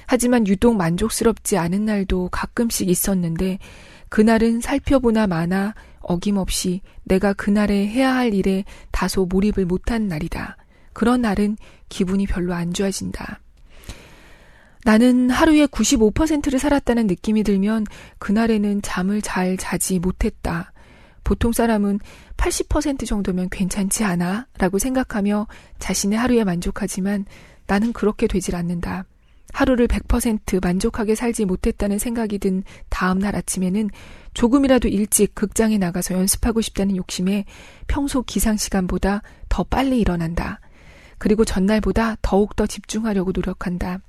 하지만 0.07 0.45
유독 0.49 0.75
만족스럽지 0.75 1.57
않은 1.57 1.85
날도 1.85 2.29
가끔씩 2.33 2.88
있었는데 2.88 3.61
그날은 4.09 4.61
살펴보나 4.61 5.29
마나 5.29 5.75
어김없이 6.01 6.81
내가 7.05 7.33
그날에 7.33 7.87
해야 7.87 8.12
할 8.12 8.35
일에 8.35 8.65
다소 8.91 9.25
몰입을 9.25 9.67
못한 9.67 10.09
날이다. 10.09 10.57
그런 10.93 11.23
날은 11.23 11.57
기분이 11.88 12.27
별로 12.27 12.55
안 12.55 12.73
좋아진다. 12.73 13.41
나는 14.85 15.31
하루에 15.31 15.67
95%를 15.67 16.59
살았다는 16.59 17.07
느낌이 17.07 17.45
들면 17.45 17.87
그날에는 18.19 18.83
잠을 18.83 19.23
잘 19.23 19.57
자지 19.57 20.01
못했다. 20.01 20.72
보통 21.25 21.53
사람은 21.53 22.01
80% 22.37 23.07
정도면 23.07 23.49
괜찮지 23.51 24.05
않아? 24.05 24.47
라고 24.59 24.79
생각하며 24.79 25.47
자신의 25.79 26.19
하루에 26.19 26.45
만족하지만 26.45 27.25
나는 27.67 27.93
그렇게 27.93 28.27
되질 28.27 28.57
않는다. 28.57 29.05
하루를 29.53 29.87
100% 29.87 30.63
만족하게 30.63 31.15
살지 31.15 31.45
못했다는 31.45 31.99
생각이 31.99 32.39
든 32.39 32.65
다음 32.89 33.19
날 33.19 33.37
아침에는 33.37 33.91
조금이라도 34.35 34.89
일찍 34.89 35.35
극장에 35.35 35.79
나가서 35.79 36.15
연습하고 36.15 36.63
싶다는 36.63 36.97
욕심에 36.97 37.45
평소 37.87 38.23
기상 38.23 38.57
시간보다 38.57 39.23
더 39.49 39.63
빨리 39.63 40.01
일어난다. 40.01 40.61
그리고 41.19 41.45
전날보다 41.45 42.17
더욱더 42.23 42.67
집중하려고 42.67 43.33
노력한다. 43.33 44.01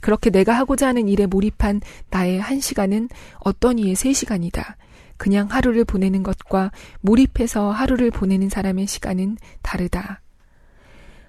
그렇게 0.00 0.30
내가 0.30 0.54
하고자 0.54 0.88
하는 0.88 1.08
일에 1.08 1.26
몰입한 1.26 1.80
나의 2.10 2.40
한 2.40 2.60
시간은 2.60 3.08
어떤 3.40 3.78
이의 3.78 3.94
세 3.94 4.12
시간이다. 4.12 4.76
그냥 5.22 5.46
하루를 5.48 5.84
보내는 5.84 6.24
것과 6.24 6.72
몰입해서 7.00 7.70
하루를 7.70 8.10
보내는 8.10 8.48
사람의 8.48 8.88
시간은 8.88 9.36
다르다. 9.62 10.20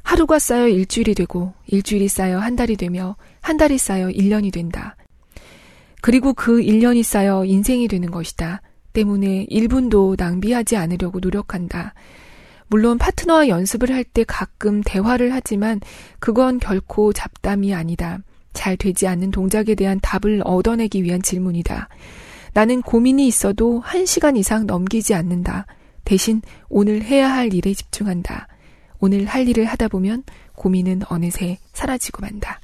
하루가 0.02 0.40
쌓여 0.40 0.68
일주일이 0.68 1.14
되고 1.14 1.54
일주일이 1.68 2.08
쌓여 2.08 2.40
한 2.40 2.56
달이 2.56 2.76
되며 2.76 3.16
한 3.40 3.56
달이 3.58 3.78
쌓여 3.78 4.08
1년이 4.08 4.52
된다. 4.52 4.96
그리고 6.02 6.34
그 6.34 6.60
1년이 6.60 7.04
쌓여 7.04 7.46
인생이 7.46 7.88
되는 7.88 8.10
것이다. 8.10 8.64
때문에 8.94 9.46
1분도 9.46 10.16
낭비하지 10.18 10.76
않으려고 10.76 11.20
노력한다. 11.20 11.94
물론 12.70 12.98
파트너와 12.98 13.48
연습을 13.48 13.92
할 13.92 14.04
때 14.06 14.24
가끔 14.24 14.82
대화를 14.84 15.32
하지만 15.32 15.80
그건 16.18 16.58
결코 16.58 17.14
잡담이 17.14 17.76
아니다. 17.76 18.18
잘 18.54 18.76
되지 18.76 19.06
않는 19.06 19.30
동작에 19.30 19.76
대한 19.76 20.00
답을 20.02 20.42
얻어내기 20.46 21.04
위한 21.04 21.22
질문이다. 21.22 21.90
나는 22.54 22.84
고민이 22.84 23.28
있어도 23.28 23.82
1시간 23.82 24.38
이상 24.38 24.68
넘기지 24.68 25.16
않는다. 25.16 25.66
대신 26.06 26.42
오늘 26.70 27.02
해야 27.04 27.32
할 27.32 27.54
일에 27.54 27.74
집중한다. 27.74 28.48
오늘 29.00 29.26
할 29.26 29.48
일을 29.48 29.66
하다 29.66 29.88
보면 29.88 30.24
고민은 30.56 31.02
어느새 31.10 31.58
사라지고 31.74 32.22
만다. 32.22 32.60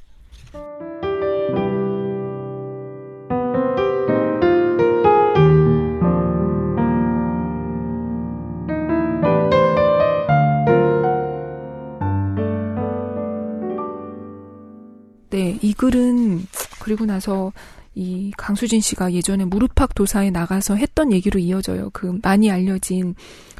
네, 15.30 15.58
이 15.62 15.72
글은 15.74 16.46
그리고 16.80 17.06
나서 17.06 17.52
이 17.94 18.32
강수진 18.36 18.80
씨가 18.80 19.12
예전에 19.12 19.44
무릎팍 19.44 19.94
도사에 19.94 20.30
나가서 20.30 20.76
했던 20.76 21.12
얘기로 21.12 21.40
이어져요. 21.40 21.90
그 21.92 22.18
많이 22.22 22.50
알려진 22.50 23.14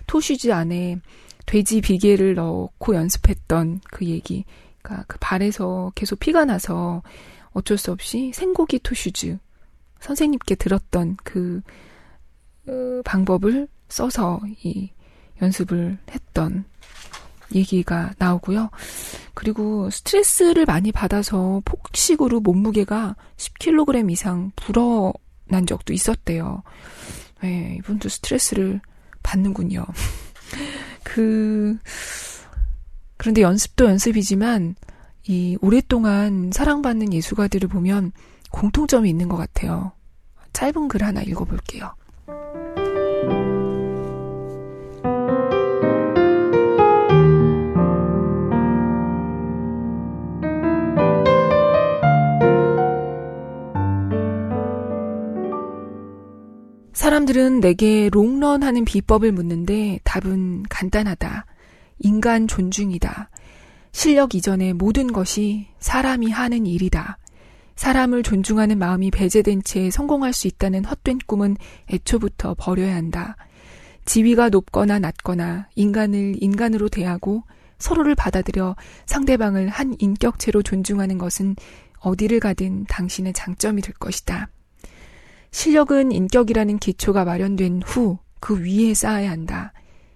토슈즈 0.06 0.52
안에 0.52 0.98
돼지 1.46 1.80
비계를 1.80 2.34
넣고 2.34 2.94
연습했던 2.94 3.80
그 3.90 4.04
얘기. 4.06 4.44
그러니까 4.82 5.04
그 5.08 5.18
발에서 5.20 5.92
계속 5.94 6.20
피가 6.20 6.44
나서 6.44 7.02
어쩔 7.52 7.76
수 7.76 7.90
없이 7.90 8.30
생고기 8.32 8.78
토슈즈 8.78 9.38
선생님께 10.00 10.54
들었던 10.54 11.16
그 11.22 11.60
어, 12.68 13.02
방법을 13.04 13.68
써서 13.88 14.40
이 14.62 14.90
연습을 15.42 15.98
했던 16.10 16.64
얘기가 17.54 18.12
나오고요. 18.18 18.70
그리고 19.34 19.90
스트레스를 19.90 20.66
많이 20.66 20.92
받아서 20.92 21.62
폭식으로 21.64 22.40
몸무게가 22.40 23.16
10kg 23.36 24.10
이상 24.10 24.52
불어난 24.56 25.66
적도 25.66 25.92
있었대요. 25.92 26.62
네, 27.42 27.76
이분도 27.78 28.08
스트레스를 28.08 28.80
받는군요. 29.22 29.84
그, 31.04 31.78
그런데 33.16 33.42
연습도 33.42 33.86
연습이지만, 33.86 34.76
이 35.26 35.56
오랫동안 35.60 36.50
사랑받는 36.52 37.12
예술가들을 37.12 37.68
보면 37.68 38.12
공통점이 38.50 39.08
있는 39.08 39.28
것 39.28 39.36
같아요. 39.36 39.92
짧은 40.52 40.88
글 40.88 41.02
하나 41.02 41.22
읽어볼게요. 41.22 41.94
사람들은 57.00 57.60
내게 57.60 58.10
롱런 58.12 58.62
하는 58.62 58.84
비법을 58.84 59.32
묻는데 59.32 60.00
답은 60.04 60.64
간단하다. 60.64 61.46
인간 62.00 62.46
존중이다. 62.46 63.30
실력 63.90 64.34
이전의 64.34 64.74
모든 64.74 65.10
것이 65.10 65.68
사람이 65.78 66.30
하는 66.30 66.66
일이다. 66.66 67.16
사람을 67.74 68.22
존중하는 68.22 68.76
마음이 68.76 69.10
배제된 69.12 69.62
채 69.62 69.90
성공할 69.90 70.34
수 70.34 70.46
있다는 70.46 70.84
헛된 70.84 71.20
꿈은 71.26 71.56
애초부터 71.90 72.54
버려야 72.58 72.94
한다. 72.96 73.34
지위가 74.04 74.50
높거나 74.50 74.98
낮거나 74.98 75.68
인간을 75.76 76.34
인간으로 76.42 76.90
대하고 76.90 77.44
서로를 77.78 78.14
받아들여 78.14 78.76
상대방을 79.06 79.70
한 79.70 79.96
인격체로 79.98 80.62
존중하는 80.62 81.16
것은 81.16 81.56
어디를 82.00 82.40
가든 82.40 82.84
당신의 82.90 83.32
장점이 83.32 83.80
될 83.80 83.94
것이다. 83.94 84.50
실력은 85.50 86.12
인격이라는 86.12 86.78
기초가 86.78 87.24
마련된 87.24 87.82
후 87.84 88.18
그 88.40 88.58
위에 88.64 88.94
쌓아야 88.94 89.30
한다. 89.30 89.72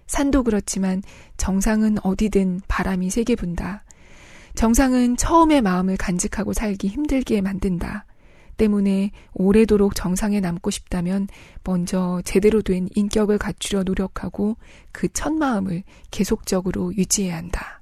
산도 0.07 0.43
그렇지만 0.43 1.01
정상은 1.37 1.97
어디든 2.03 2.61
바람이 2.67 3.09
세게 3.09 3.35
분다. 3.35 3.83
정상은 4.55 5.15
처음에 5.17 5.61
마음을 5.61 5.95
간직하고 5.97 6.53
살기 6.53 6.87
힘들게 6.87 7.41
만든다. 7.41 8.05
때문에 8.57 9.11
오래도록 9.33 9.95
정상에 9.95 10.39
남고 10.39 10.71
싶다면 10.71 11.27
먼저 11.63 12.21
제대로 12.23 12.61
된 12.61 12.87
인격을 12.95 13.37
갖추려 13.37 13.83
노력하고 13.83 14.57
그 14.91 15.07
첫 15.13 15.33
마음을 15.33 15.83
계속적으로 16.11 16.93
유지해야 16.95 17.35
한다. 17.35 17.81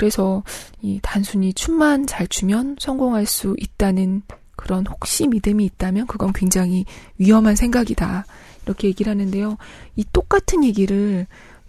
그래서 0.00 0.42
이 0.80 0.98
단순히 1.02 1.52
춤만 1.52 2.06
잘 2.06 2.26
추면 2.26 2.76
성공할 2.80 3.26
수 3.26 3.54
있다는 3.58 4.22
그런 4.56 4.86
혹시 4.86 5.28
믿음이 5.28 5.62
있다면 5.66 6.06
그건 6.06 6.32
굉장히 6.32 6.86
위험한 7.18 7.54
생각이다. 7.54 8.24
이렇게 8.64 8.88
얘기를 8.88 9.10
하는데요. 9.10 9.58
이 9.96 10.04
똑같은 10.10 10.64
얘기를 10.64 11.26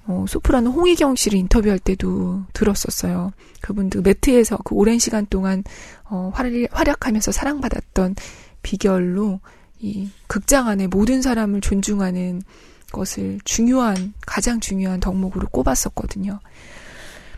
어, 0.07 0.23
소프라노 0.29 0.71
홍희경 0.71 1.17
씨를 1.17 1.39
인터뷰할 1.39 1.77
때도 1.77 2.43
들었었어요. 2.53 3.33
그분도 3.59 4.01
매트에서 4.01 4.59
그 4.63 4.75
오랜 4.75 4.97
시간 4.97 5.25
동안 5.25 5.65
어, 6.05 6.31
활약, 6.33 7.05
하면서 7.05 7.33
사랑받았던 7.33 8.15
비결로 8.63 9.41
이 9.79 10.09
극장 10.27 10.69
안에 10.69 10.87
모든 10.87 11.21
사람을 11.21 11.59
존중하는 11.59 12.43
것을 12.93 13.39
중요한 13.43 14.13
가장 14.25 14.61
중요한 14.61 15.01
덕목으로 15.01 15.49
꼽았었거든요. 15.49 16.39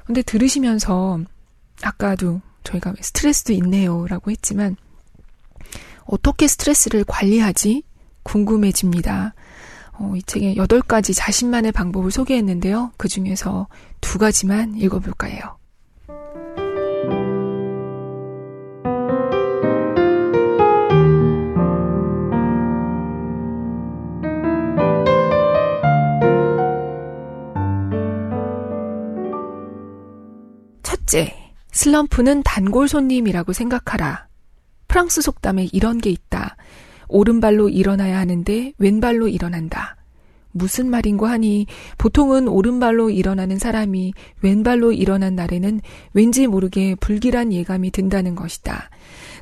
근데 0.05 0.21
들으시면서 0.21 1.19
아까도 1.81 2.41
저희가 2.63 2.93
스트레스도 2.99 3.53
있네요라고 3.53 4.31
했지만 4.31 4.75
어떻게 6.05 6.47
스트레스를 6.47 7.03
관리하지 7.05 7.83
궁금해집니다. 8.23 9.33
어, 9.93 10.13
이 10.15 10.23
책에 10.23 10.55
8가지 10.55 11.15
자신만의 11.15 11.71
방법을 11.71 12.11
소개했는데요. 12.11 12.91
그 12.97 13.07
중에서 13.07 13.67
두 14.01 14.17
가지만 14.17 14.75
읽어볼까 14.75 15.27
해요. 15.27 15.57
첫째, 31.13 31.31
슬럼프는 31.71 32.41
단골 32.41 32.87
손님이라고 32.87 33.53
생각하라. 33.53 34.27
프랑스 34.87 35.21
속담에 35.21 35.69
이런 35.71 35.99
게 35.99 36.09
있다. 36.09 36.57
오른발로 37.07 37.69
일어나야 37.69 38.17
하는데 38.17 38.73
왼발로 38.79 39.27
일어난다. 39.27 39.95
무슨 40.53 40.89
말인고 40.89 41.27
하니 41.27 41.67
보통은 41.99 42.47
오른발로 42.47 43.11
일어나는 43.11 43.59
사람이 43.59 44.13
왼발로 44.41 44.91
일어난 44.91 45.35
날에는 45.35 45.81
왠지 46.13 46.47
모르게 46.47 46.95
불길한 46.95 47.53
예감이 47.53 47.91
든다는 47.91 48.33
것이다. 48.33 48.89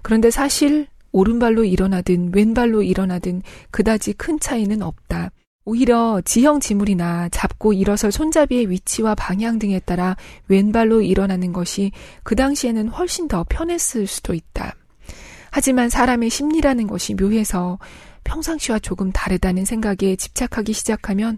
그런데 0.02 0.30
사실 0.30 0.88
오른발로 1.14 1.64
일어나든 1.64 2.32
왼발로 2.34 2.84
일어나든 2.84 3.44
그다지 3.72 4.14
큰 4.14 4.42
차이는 4.42 4.82
없다. 4.82 5.32
오히려 5.72 6.20
지형 6.26 6.60
지물이나 6.60 7.30
잡고 7.30 7.72
일어설 7.72 8.12
손잡이의 8.12 8.70
위치와 8.70 9.16
방향 9.16 9.58
등에 9.58 9.80
따라 9.80 10.18
왼발로 10.50 11.02
일어나는 11.02 11.54
것이 11.54 11.94
그 12.24 12.36
당시에는 12.36 12.90
훨씬 12.90 13.30
더 13.30 13.46
편했을 13.48 14.06
수도 14.06 14.34
있다. 14.34 14.76
하지만 15.50 15.90
사람의 15.90 16.30
심리라는 16.30 16.88
것이 16.88 17.14
묘해서 17.14 17.80
평상시와 18.26 18.80
조금 18.80 19.14
다르다는 19.14 19.64
생각에 19.64 20.18
집착하기 20.18 20.74
시작하면 20.74 21.38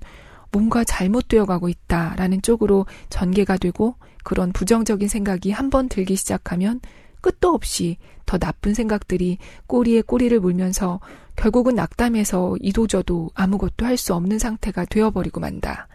뭔가 0.52 0.84
잘못되어 0.84 1.46
가고 1.46 1.70
있다라는 1.70 2.42
쪽으로 2.42 2.88
전개가 3.12 3.58
되고 3.58 3.98
그런 4.24 4.52
부정적인 4.52 5.10
생각이 5.10 5.52
한 5.52 5.70
번 5.70 5.90
들기 5.90 6.16
시작하면 6.16 6.82
끝도 7.24 7.50
없이 7.50 7.98
더 8.28 8.38
나쁜 8.38 8.74
생각들이 8.76 9.38
꼬리에 9.66 10.02
꼬리를 10.02 10.38
물면서 10.40 11.00
결국은 11.36 11.74
낙담해서 11.74 12.58
이도저도 12.62 13.32
아무것도 13.34 13.86
할 13.86 13.98
수 13.98 14.14
없는 14.14 14.38
상태가 14.38 14.86
되어버리고 14.86 15.40
만다. 15.40 15.88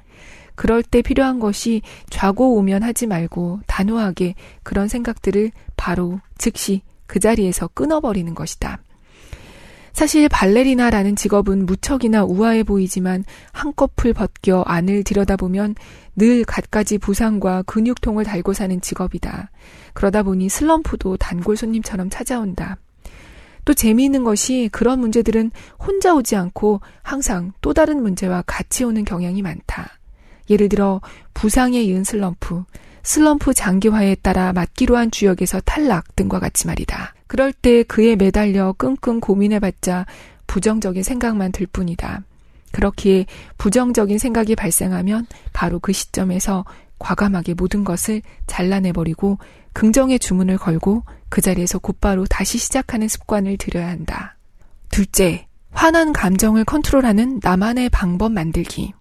그럴 0.57 0.83
때 0.83 1.03
필요한 1.03 1.38
것이 1.38 1.83
좌고우면 2.11 2.83
하지 2.83 3.07
말고 3.07 3.61
단호하게 3.67 4.35
그런 4.64 4.88
생각들을 4.88 5.53
바로 5.77 6.19
즉시 6.38 6.83
그 7.07 7.21
자리에서 7.21 7.69
끊어버리는 7.69 8.35
것이다. 8.35 8.81
사실 9.99 10.29
발레리나라는 10.29 11.17
직업은 11.17 11.67
무척이나 11.67 12.23
우아해 12.23 12.63
보이지만 12.63 13.25
한꺼풀 13.51 14.15
벗겨 14.15 14.63
안을 14.63 15.03
들여다보면 15.03 15.75
늘 16.15 16.45
갖가지 16.45 16.99
부상과 16.99 17.63
근육통을 17.63 18.23
달고 18.23 18.53
사는 18.53 18.81
직업이다. 18.81 19.51
그러다 19.95 20.23
보니 20.23 20.51
슬럼프도 20.51 21.17
단골 21.17 21.57
손님처럼 21.57 22.11
찾아온다. 22.11 22.77
또 23.65 23.75
재미있는 23.75 24.23
것이 24.23 24.69
그런 24.71 25.01
문제들은 25.01 25.51
혼자 25.85 26.15
오지 26.15 26.37
않고 26.37 26.81
항상 27.03 27.51
또 27.61 27.75
다른 27.75 28.01
문제와 28.01 28.45
같이 28.47 28.85
오는 28.85 29.05
경향이 29.05 29.43
많다. 29.43 29.99
예를 30.49 30.69
들어 30.69 31.01
부상에 31.35 31.83
이은 31.83 32.05
슬럼프, 32.05 32.63
슬럼프 33.03 33.53
장기화에 33.53 34.15
따라 34.23 34.53
맞기로 34.53 34.97
한 34.97 35.11
주역에서 35.11 35.61
탈락 35.65 36.15
등과 36.15 36.39
같이 36.39 36.69
말이다. 36.69 37.17
그럴 37.29 37.53
때 37.53 37.85
그에 37.85 38.17
매달려 38.17 38.73
끙끙 38.73 39.21
고민해봤자 39.21 40.07
부정적인 40.49 41.03
생각만 41.03 41.53
들 41.53 41.67
뿐이다. 41.67 42.23
그렇기에 42.73 43.27
부정적인 43.57 44.19
생각이 44.19 44.57
발생하면 44.57 45.27
바로 45.53 45.79
그 45.79 45.93
시점에서 45.93 46.64
과감하게 46.99 47.55
모든 47.55 47.85
것을 47.85 48.23
잘라내버리고 48.47 49.38
긍정의 49.73 50.19
주문을 50.19 50.59
걸고 50.59 51.05
그 51.29 51.41
자리에서 51.41 51.79
곧바로 51.79 52.25
다시 52.27 52.59
시작하는 52.59 53.07
습관을 53.07 53.59
들여야 53.59 53.88
한다. 53.88 54.37
둘째, 54.91 55.47
화난 55.71 56.12
감정을 56.12 56.64
컨트롤하는 56.64 57.41
나만의 57.43 57.91
방법 57.91 58.33
만들기. 58.33 58.95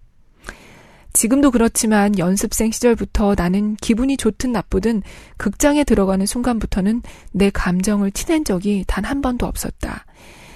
지금도 1.18 1.50
그렇지만 1.50 2.16
연습생 2.16 2.70
시절부터 2.70 3.34
나는 3.36 3.74
기분이 3.74 4.16
좋든 4.16 4.52
나쁘든 4.52 5.02
극장에 5.36 5.82
들어가는 5.82 6.24
순간부터는 6.24 7.02
내 7.32 7.50
감정을 7.50 8.12
티낸 8.12 8.44
적이 8.44 8.84
단 8.86 9.04
한 9.04 9.20
번도 9.20 9.44
없었다. 9.44 10.04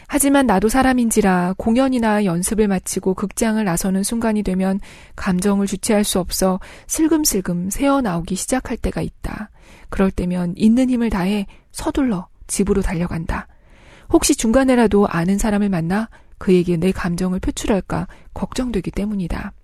하지만 0.07 0.47
나도 0.47 0.69
사람인지라 0.69 1.55
공연이나 1.59 2.25
연습을 2.25 2.69
마치고 2.69 3.15
극장을 3.15 3.65
나서는 3.65 4.05
순간이 4.05 4.45
되면 4.45 4.79
감정을 5.17 5.67
주체할 5.67 6.05
수 6.05 6.21
없어 6.21 6.61
슬금슬금 6.87 7.71
새어나오기 7.71 8.37
시작할 8.37 8.77
때가 8.77 9.01
있다. 9.01 9.51
그럴 9.89 10.13
때면 10.13 10.55
있는 10.57 10.91
힘을 10.91 11.11
다해 11.11 11.49
서둘러 11.73 12.29
집으로 12.47 12.83
달려간다. 12.83 13.49
혹시 14.11 14.37
중간에라도 14.37 15.09
아는 15.09 15.39
사람을 15.39 15.71
만나 15.71 16.09
그에게 16.39 16.77
내 16.77 16.93
감정을 16.93 17.41
표출할까 17.41 18.07
걱정되기 18.33 18.93
때문이다. 18.93 19.55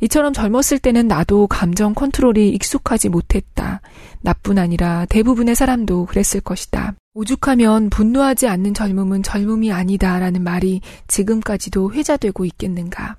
이처럼 0.00 0.32
젊었을 0.32 0.78
때는 0.78 1.08
나도 1.08 1.48
감정 1.48 1.94
컨트롤이 1.94 2.50
익숙하지 2.50 3.08
못했다. 3.08 3.80
나뿐 4.20 4.58
아니라 4.58 5.06
대부분의 5.06 5.54
사람도 5.54 6.06
그랬을 6.06 6.40
것이다. 6.40 6.94
오죽하면 7.14 7.90
분노하지 7.90 8.46
않는 8.46 8.74
젊음은 8.74 9.22
젊음이 9.22 9.72
아니다 9.72 10.18
라는 10.20 10.44
말이 10.44 10.80
지금까지도 11.08 11.92
회자되고 11.92 12.44
있겠는가. 12.44 13.16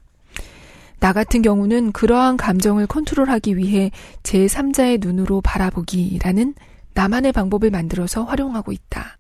나 1.00 1.14
같은 1.14 1.42
경우는 1.42 1.92
그러한 1.92 2.38
감정을 2.38 2.88
컨트롤하기 2.88 3.58
위해 3.58 3.92
제3자의 4.24 5.00
눈으로 5.02 5.42
바라보기라는 5.42 6.56
나만의 6.94 7.32
방법을 7.32 7.72
만들어서 7.72 8.24
활용하고 8.24 8.72
있다. 8.72 9.19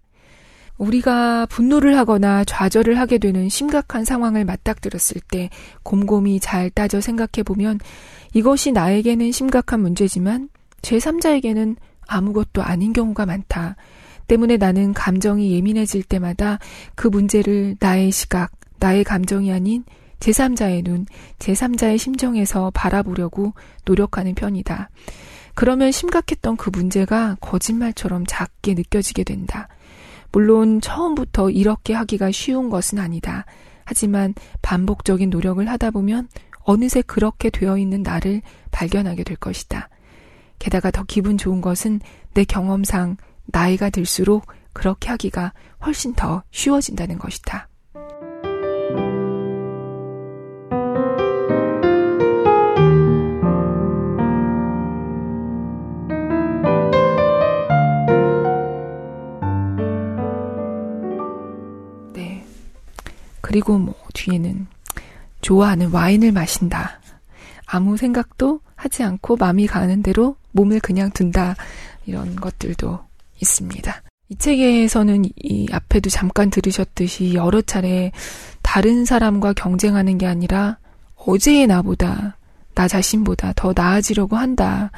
우리가 0.79 1.45
분노를 1.47 1.97
하거나 1.97 2.43
좌절을 2.45 2.97
하게 2.97 3.17
되는 3.17 3.49
심각한 3.49 4.05
상황을 4.05 4.45
맞닥뜨렸을 4.45 5.21
때 5.29 5.49
곰곰이 5.83 6.39
잘 6.39 6.69
따져 6.69 7.01
생각해 7.01 7.43
보면 7.45 7.79
이것이 8.33 8.71
나에게는 8.71 9.31
심각한 9.31 9.81
문제지만 9.81 10.49
제3자에게는 10.81 11.75
아무것도 12.07 12.63
아닌 12.63 12.93
경우가 12.93 13.25
많다. 13.25 13.75
때문에 14.27 14.57
나는 14.57 14.93
감정이 14.93 15.53
예민해질 15.53 16.03
때마다 16.03 16.59
그 16.95 17.07
문제를 17.07 17.75
나의 17.79 18.11
시각, 18.11 18.51
나의 18.79 19.03
감정이 19.03 19.51
아닌 19.51 19.83
제3자의 20.19 20.83
눈, 20.83 21.05
제3자의 21.39 21.97
심정에서 21.97 22.71
바라보려고 22.73 23.53
노력하는 23.85 24.35
편이다. 24.35 24.89
그러면 25.55 25.91
심각했던 25.91 26.55
그 26.55 26.69
문제가 26.71 27.35
거짓말처럼 27.41 28.25
작게 28.27 28.75
느껴지게 28.75 29.23
된다. 29.23 29.67
물론 30.31 30.81
처음부터 30.81 31.49
이렇게 31.49 31.93
하기가 31.93 32.31
쉬운 32.31 32.69
것은 32.69 32.99
아니다. 32.99 33.45
하지만 33.85 34.33
반복적인 34.61 35.29
노력을 35.29 35.67
하다 35.67 35.91
보면 35.91 36.27
어느새 36.59 37.01
그렇게 37.01 37.49
되어 37.49 37.77
있는 37.77 38.03
나를 38.03 38.41
발견하게 38.71 39.23
될 39.23 39.37
것이다. 39.37 39.89
게다가 40.59 40.91
더 40.91 41.03
기분 41.03 41.37
좋은 41.37 41.61
것은 41.61 41.99
내 42.33 42.43
경험상 42.43 43.17
나이가 43.45 43.89
들수록 43.89 44.45
그렇게 44.73 45.09
하기가 45.09 45.53
훨씬 45.83 46.13
더 46.13 46.43
쉬워진다는 46.51 47.17
것이다. 47.17 47.67
그리고 63.49 63.79
뭐 63.79 63.95
뒤에는 64.13 64.67
좋아하는 65.41 65.89
와인을 65.89 66.31
마신다. 66.31 66.99
아무 67.65 67.97
생각도 67.97 68.59
하지 68.75 69.01
않고 69.01 69.37
마음이 69.37 69.65
가는 69.65 70.03
대로 70.03 70.35
몸을 70.51 70.79
그냥 70.79 71.09
둔다. 71.09 71.55
이런 72.05 72.35
것들도 72.35 72.99
있습니다. 73.41 74.03
이 74.29 74.35
책에서는 74.35 75.25
이 75.35 75.67
앞에도 75.71 76.11
잠깐 76.11 76.51
들으셨듯이 76.51 77.33
여러 77.33 77.59
차례 77.63 78.11
다른 78.61 79.03
사람과 79.03 79.53
경쟁하는 79.53 80.19
게 80.19 80.27
아니라 80.27 80.77
어제의 81.15 81.65
나보다 81.65 82.37
나 82.75 82.87
자신보다 82.87 83.53
더 83.55 83.73
나아지려고 83.75 84.37
한다는 84.37 84.91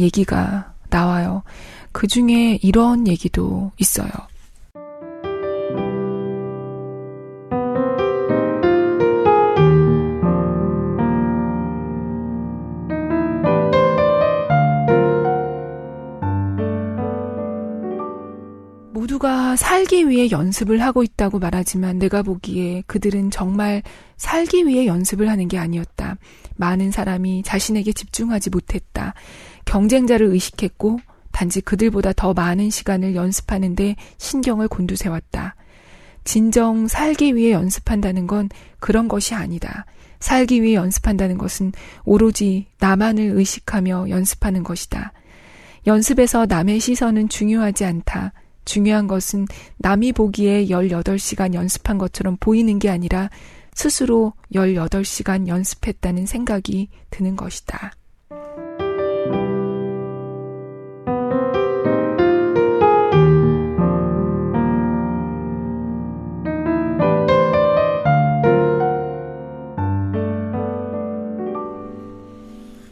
얘기가 0.00 0.74
나와요. 0.90 1.44
그 1.92 2.08
중에 2.08 2.58
이런 2.60 3.06
얘기도 3.06 3.70
있어요. 3.78 4.10
살기 19.98 20.10
위해 20.10 20.30
연습을 20.30 20.80
하고 20.80 21.02
있다고 21.02 21.40
말하지만 21.40 21.98
내가 21.98 22.22
보기에 22.22 22.84
그들은 22.86 23.32
정말 23.32 23.82
살기 24.16 24.64
위해 24.64 24.86
연습을 24.86 25.28
하는 25.28 25.48
게 25.48 25.58
아니었다. 25.58 26.18
많은 26.54 26.92
사람이 26.92 27.42
자신에게 27.42 27.92
집중하지 27.92 28.50
못했다. 28.50 29.14
경쟁자를 29.64 30.28
의식했고 30.28 31.00
단지 31.32 31.60
그들보다 31.60 32.12
더 32.12 32.32
많은 32.32 32.70
시간을 32.70 33.16
연습하는데 33.16 33.96
신경을 34.18 34.68
곤두세웠다. 34.68 35.56
진정 36.22 36.86
살기 36.86 37.34
위해 37.34 37.50
연습한다는 37.50 38.28
건 38.28 38.50
그런 38.78 39.08
것이 39.08 39.34
아니다. 39.34 39.84
살기 40.20 40.62
위해 40.62 40.74
연습한다는 40.74 41.38
것은 41.38 41.72
오로지 42.04 42.66
나만을 42.78 43.32
의식하며 43.34 44.10
연습하는 44.10 44.62
것이다. 44.62 45.12
연습에서 45.88 46.46
남의 46.46 46.78
시선은 46.78 47.28
중요하지 47.28 47.84
않다. 47.84 48.32
중요한 48.68 49.06
것은 49.06 49.46
남이 49.78 50.12
보기에 50.12 50.66
18시간 50.66 51.54
연습한 51.54 51.96
것처럼 51.96 52.36
보이는 52.38 52.78
게 52.78 52.90
아니라 52.90 53.30
스스로 53.72 54.34
18시간 54.52 55.48
연습했다는 55.48 56.26
생각이 56.26 56.90
드는 57.10 57.34
것이다. 57.36 57.92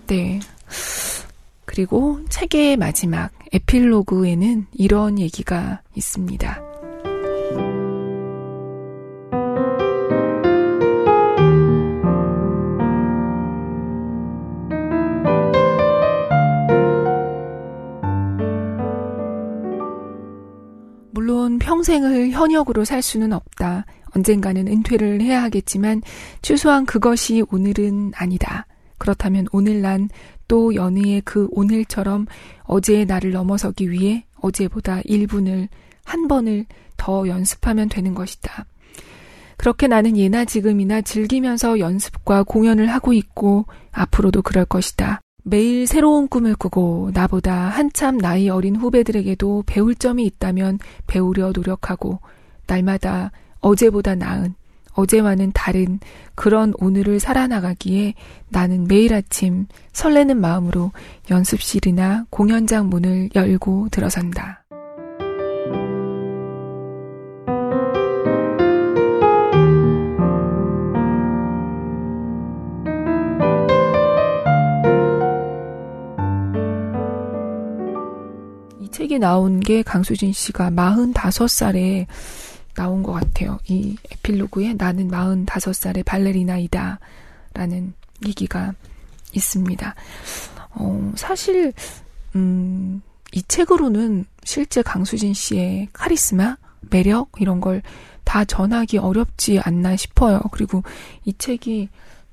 네. 0.06 0.40
그리고 1.66 2.20
책의 2.30 2.78
마지막 2.78 3.35
에필로그에는 3.56 4.66
이런 4.72 5.18
얘기가 5.18 5.80
있습니다. 5.94 6.62
물론 21.12 21.58
평생을 21.58 22.32
현역으로 22.32 22.84
살 22.84 23.00
수는 23.00 23.32
없다. 23.32 23.86
언젠가는 24.14 24.68
은퇴를 24.68 25.22
해야 25.22 25.42
하겠지만 25.42 26.02
최소한 26.42 26.84
그것이 26.84 27.42
오늘은 27.50 28.12
아니다. 28.16 28.66
그렇다면 28.98 29.46
오늘 29.52 29.80
난 29.80 30.08
또 30.48 30.74
연희의 30.74 31.22
그 31.24 31.48
오늘처럼 31.50 32.26
어제의 32.64 33.06
나를 33.06 33.32
넘어서기 33.32 33.90
위해 33.90 34.24
어제보다 34.40 35.00
1분을, 35.02 35.68
한 36.04 36.28
번을 36.28 36.66
더 36.96 37.26
연습하면 37.28 37.88
되는 37.88 38.14
것이다. 38.14 38.66
그렇게 39.56 39.86
나는 39.88 40.16
예나 40.16 40.44
지금이나 40.44 41.00
즐기면서 41.00 41.78
연습과 41.78 42.42
공연을 42.44 42.86
하고 42.86 43.12
있고 43.12 43.66
앞으로도 43.90 44.42
그럴 44.42 44.64
것이다. 44.64 45.20
매일 45.42 45.86
새로운 45.86 46.28
꿈을 46.28 46.56
꾸고 46.56 47.10
나보다 47.14 47.68
한참 47.68 48.18
나이 48.18 48.48
어린 48.48 48.76
후배들에게도 48.76 49.62
배울 49.66 49.94
점이 49.94 50.24
있다면 50.26 50.80
배우려 51.06 51.52
노력하고 51.54 52.18
날마다 52.66 53.30
어제보다 53.60 54.16
나은 54.16 54.54
어제와는 54.96 55.52
다른 55.54 56.00
그런 56.34 56.72
오늘을 56.78 57.20
살아나가기에 57.20 58.14
나는 58.48 58.86
매일 58.88 59.14
아침 59.14 59.66
설레는 59.92 60.40
마음으로 60.40 60.92
연습실이나 61.30 62.26
공연장 62.30 62.88
문을 62.88 63.30
열고 63.34 63.88
들어선다. 63.90 64.64
책이 79.06 79.18
나온 79.18 79.60
게 79.60 79.82
강수진 79.82 80.32
씨가 80.32 80.70
45살에 80.70 82.06
나온 82.76 83.02
것 83.02 83.12
같아요. 83.12 83.58
이 83.68 83.96
에필로그에 84.10 84.74
나는 84.74 85.08
45살의 85.08 86.04
발레리나이다. 86.04 86.98
라는 87.54 87.94
얘기가 88.26 88.74
있습니다. 89.32 89.94
어, 90.72 91.12
사실, 91.16 91.72
음, 92.34 93.02
이 93.32 93.42
책으로는 93.42 94.26
실제 94.44 94.82
강수진 94.82 95.34
씨의 95.34 95.88
카리스마, 95.92 96.56
매력, 96.90 97.30
이런 97.38 97.60
걸 97.60 97.82
다 98.26 98.44
전하기 98.44 98.98
어렵지 98.98 99.60
않나 99.60 99.96
싶어요. 99.96 100.40
그리고 100.50 100.82
이 101.24 101.32
책이 101.38 101.88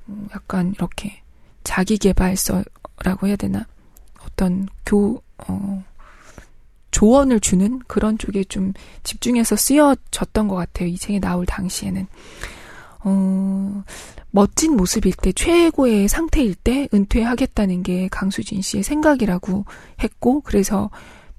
음, 0.09 0.27
약간 0.33 0.73
이렇게 0.75 1.21
자기개발서라고 1.63 3.27
해야 3.27 3.35
되나? 3.37 3.65
어떤 4.25 4.67
교, 4.85 5.21
어, 5.47 5.83
조언을 6.93 7.41
주는 7.41 7.79
그런 7.87 8.17
쪽에 8.17 8.45
좀 8.45 8.71
집중해서 9.03 9.57
쓰여졌던 9.57 10.47
것 10.47 10.55
같아요. 10.55 10.87
이 10.87 10.97
책이 10.97 11.19
나올 11.19 11.45
당시에는. 11.45 12.07
어, 13.05 13.83
멋진 14.31 14.77
모습일 14.77 15.13
때, 15.21 15.33
최고의 15.33 16.07
상태일 16.07 16.55
때 16.55 16.87
은퇴하겠다는 16.93 17.83
게 17.83 18.07
강수진 18.09 18.61
씨의 18.61 18.83
생각이라고 18.83 19.65
했고, 20.01 20.39
그래서 20.41 20.89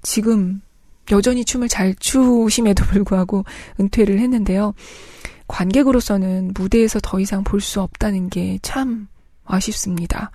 지금 0.03 0.61
여전히 1.11 1.43
춤을 1.45 1.69
잘 1.69 1.95
추심에도 1.95 2.83
불구하고 2.91 3.45
은퇴를 3.79 4.19
했는데요. 4.19 4.73
관객으로서는 5.47 6.51
무대에서 6.53 6.99
더 7.01 7.19
이상 7.19 7.43
볼 7.43 7.61
수 7.61 7.81
없다는 7.81 8.29
게 8.29 8.59
참 8.61 9.07
아쉽습니다. 9.45 10.31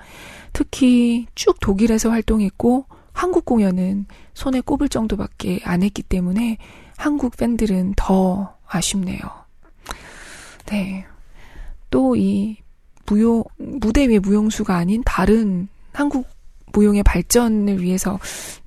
특히 0.53 1.27
쭉 1.35 1.59
독일에서 1.61 2.11
활동했고, 2.11 2.87
한국 3.21 3.45
공연은 3.45 4.07
손에 4.33 4.63
꼽을 4.63 4.89
정도밖에 4.89 5.61
안 5.65 5.83
했기 5.83 6.03
때문에 6.03 6.57
한국 6.97 7.37
팬들은 7.37 7.93
더 7.95 8.57
아쉽네요. 8.67 9.19
네. 10.65 11.05
또 11.91 12.17
이 12.17 12.57
무용, 13.05 13.45
무대 13.59 14.09
위의 14.09 14.21
무용수가 14.21 14.75
아닌 14.75 15.03
다른 15.05 15.69
한국 15.93 16.29
무용의 16.73 17.03
발전을 17.03 17.83
위해서 17.83 18.19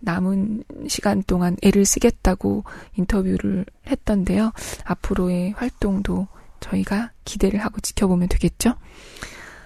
남은 0.01 0.65
시간 0.87 1.23
동안 1.23 1.57
애를 1.63 1.83
쓰겠다고 1.83 2.63
인터뷰를 2.95 3.65
했던데요. 3.87 4.51
앞으로의 4.85 5.53
활동도 5.53 6.27
저희가 6.59 7.11
기대를 7.25 7.59
하고 7.59 7.79
지켜보면 7.79 8.27
되겠죠? 8.29 8.75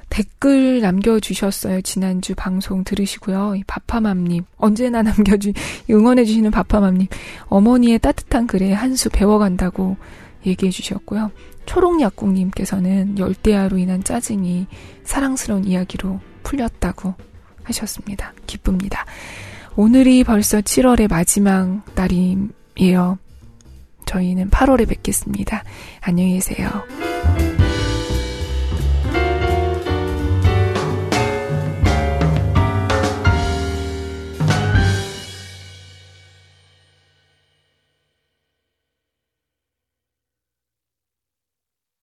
댓글 0.09 0.81
남겨주셨어요. 0.81 1.81
지난주 1.81 2.33
방송 2.35 2.83
들으시고요. 2.83 3.55
바파맘님, 3.67 4.43
언제나 4.57 5.01
남겨주, 5.03 5.53
응원해주시는 5.89 6.51
바파맘님, 6.51 7.07
어머니의 7.47 7.99
따뜻한 7.99 8.47
글에 8.47 8.73
한 8.73 8.95
수 8.95 9.09
배워간다고 9.09 9.95
얘기해주셨고요. 10.45 11.31
초록약국님께서는 11.67 13.19
열대야로 13.19 13.77
인한 13.77 14.03
짜증이 14.03 14.67
사랑스러운 15.03 15.65
이야기로 15.65 16.19
풀렸다고 16.43 17.13
하셨습니다. 17.63 18.33
기쁩니다. 18.47 19.05
오늘이 19.75 20.23
벌써 20.23 20.61
7월의 20.61 21.09
마지막 21.09 21.83
날이에요. 21.93 23.19
저희는 24.05 24.49
8월에 24.49 24.87
뵙겠습니다. 24.87 25.63
안녕히 26.01 26.33
계세요. 26.35 26.69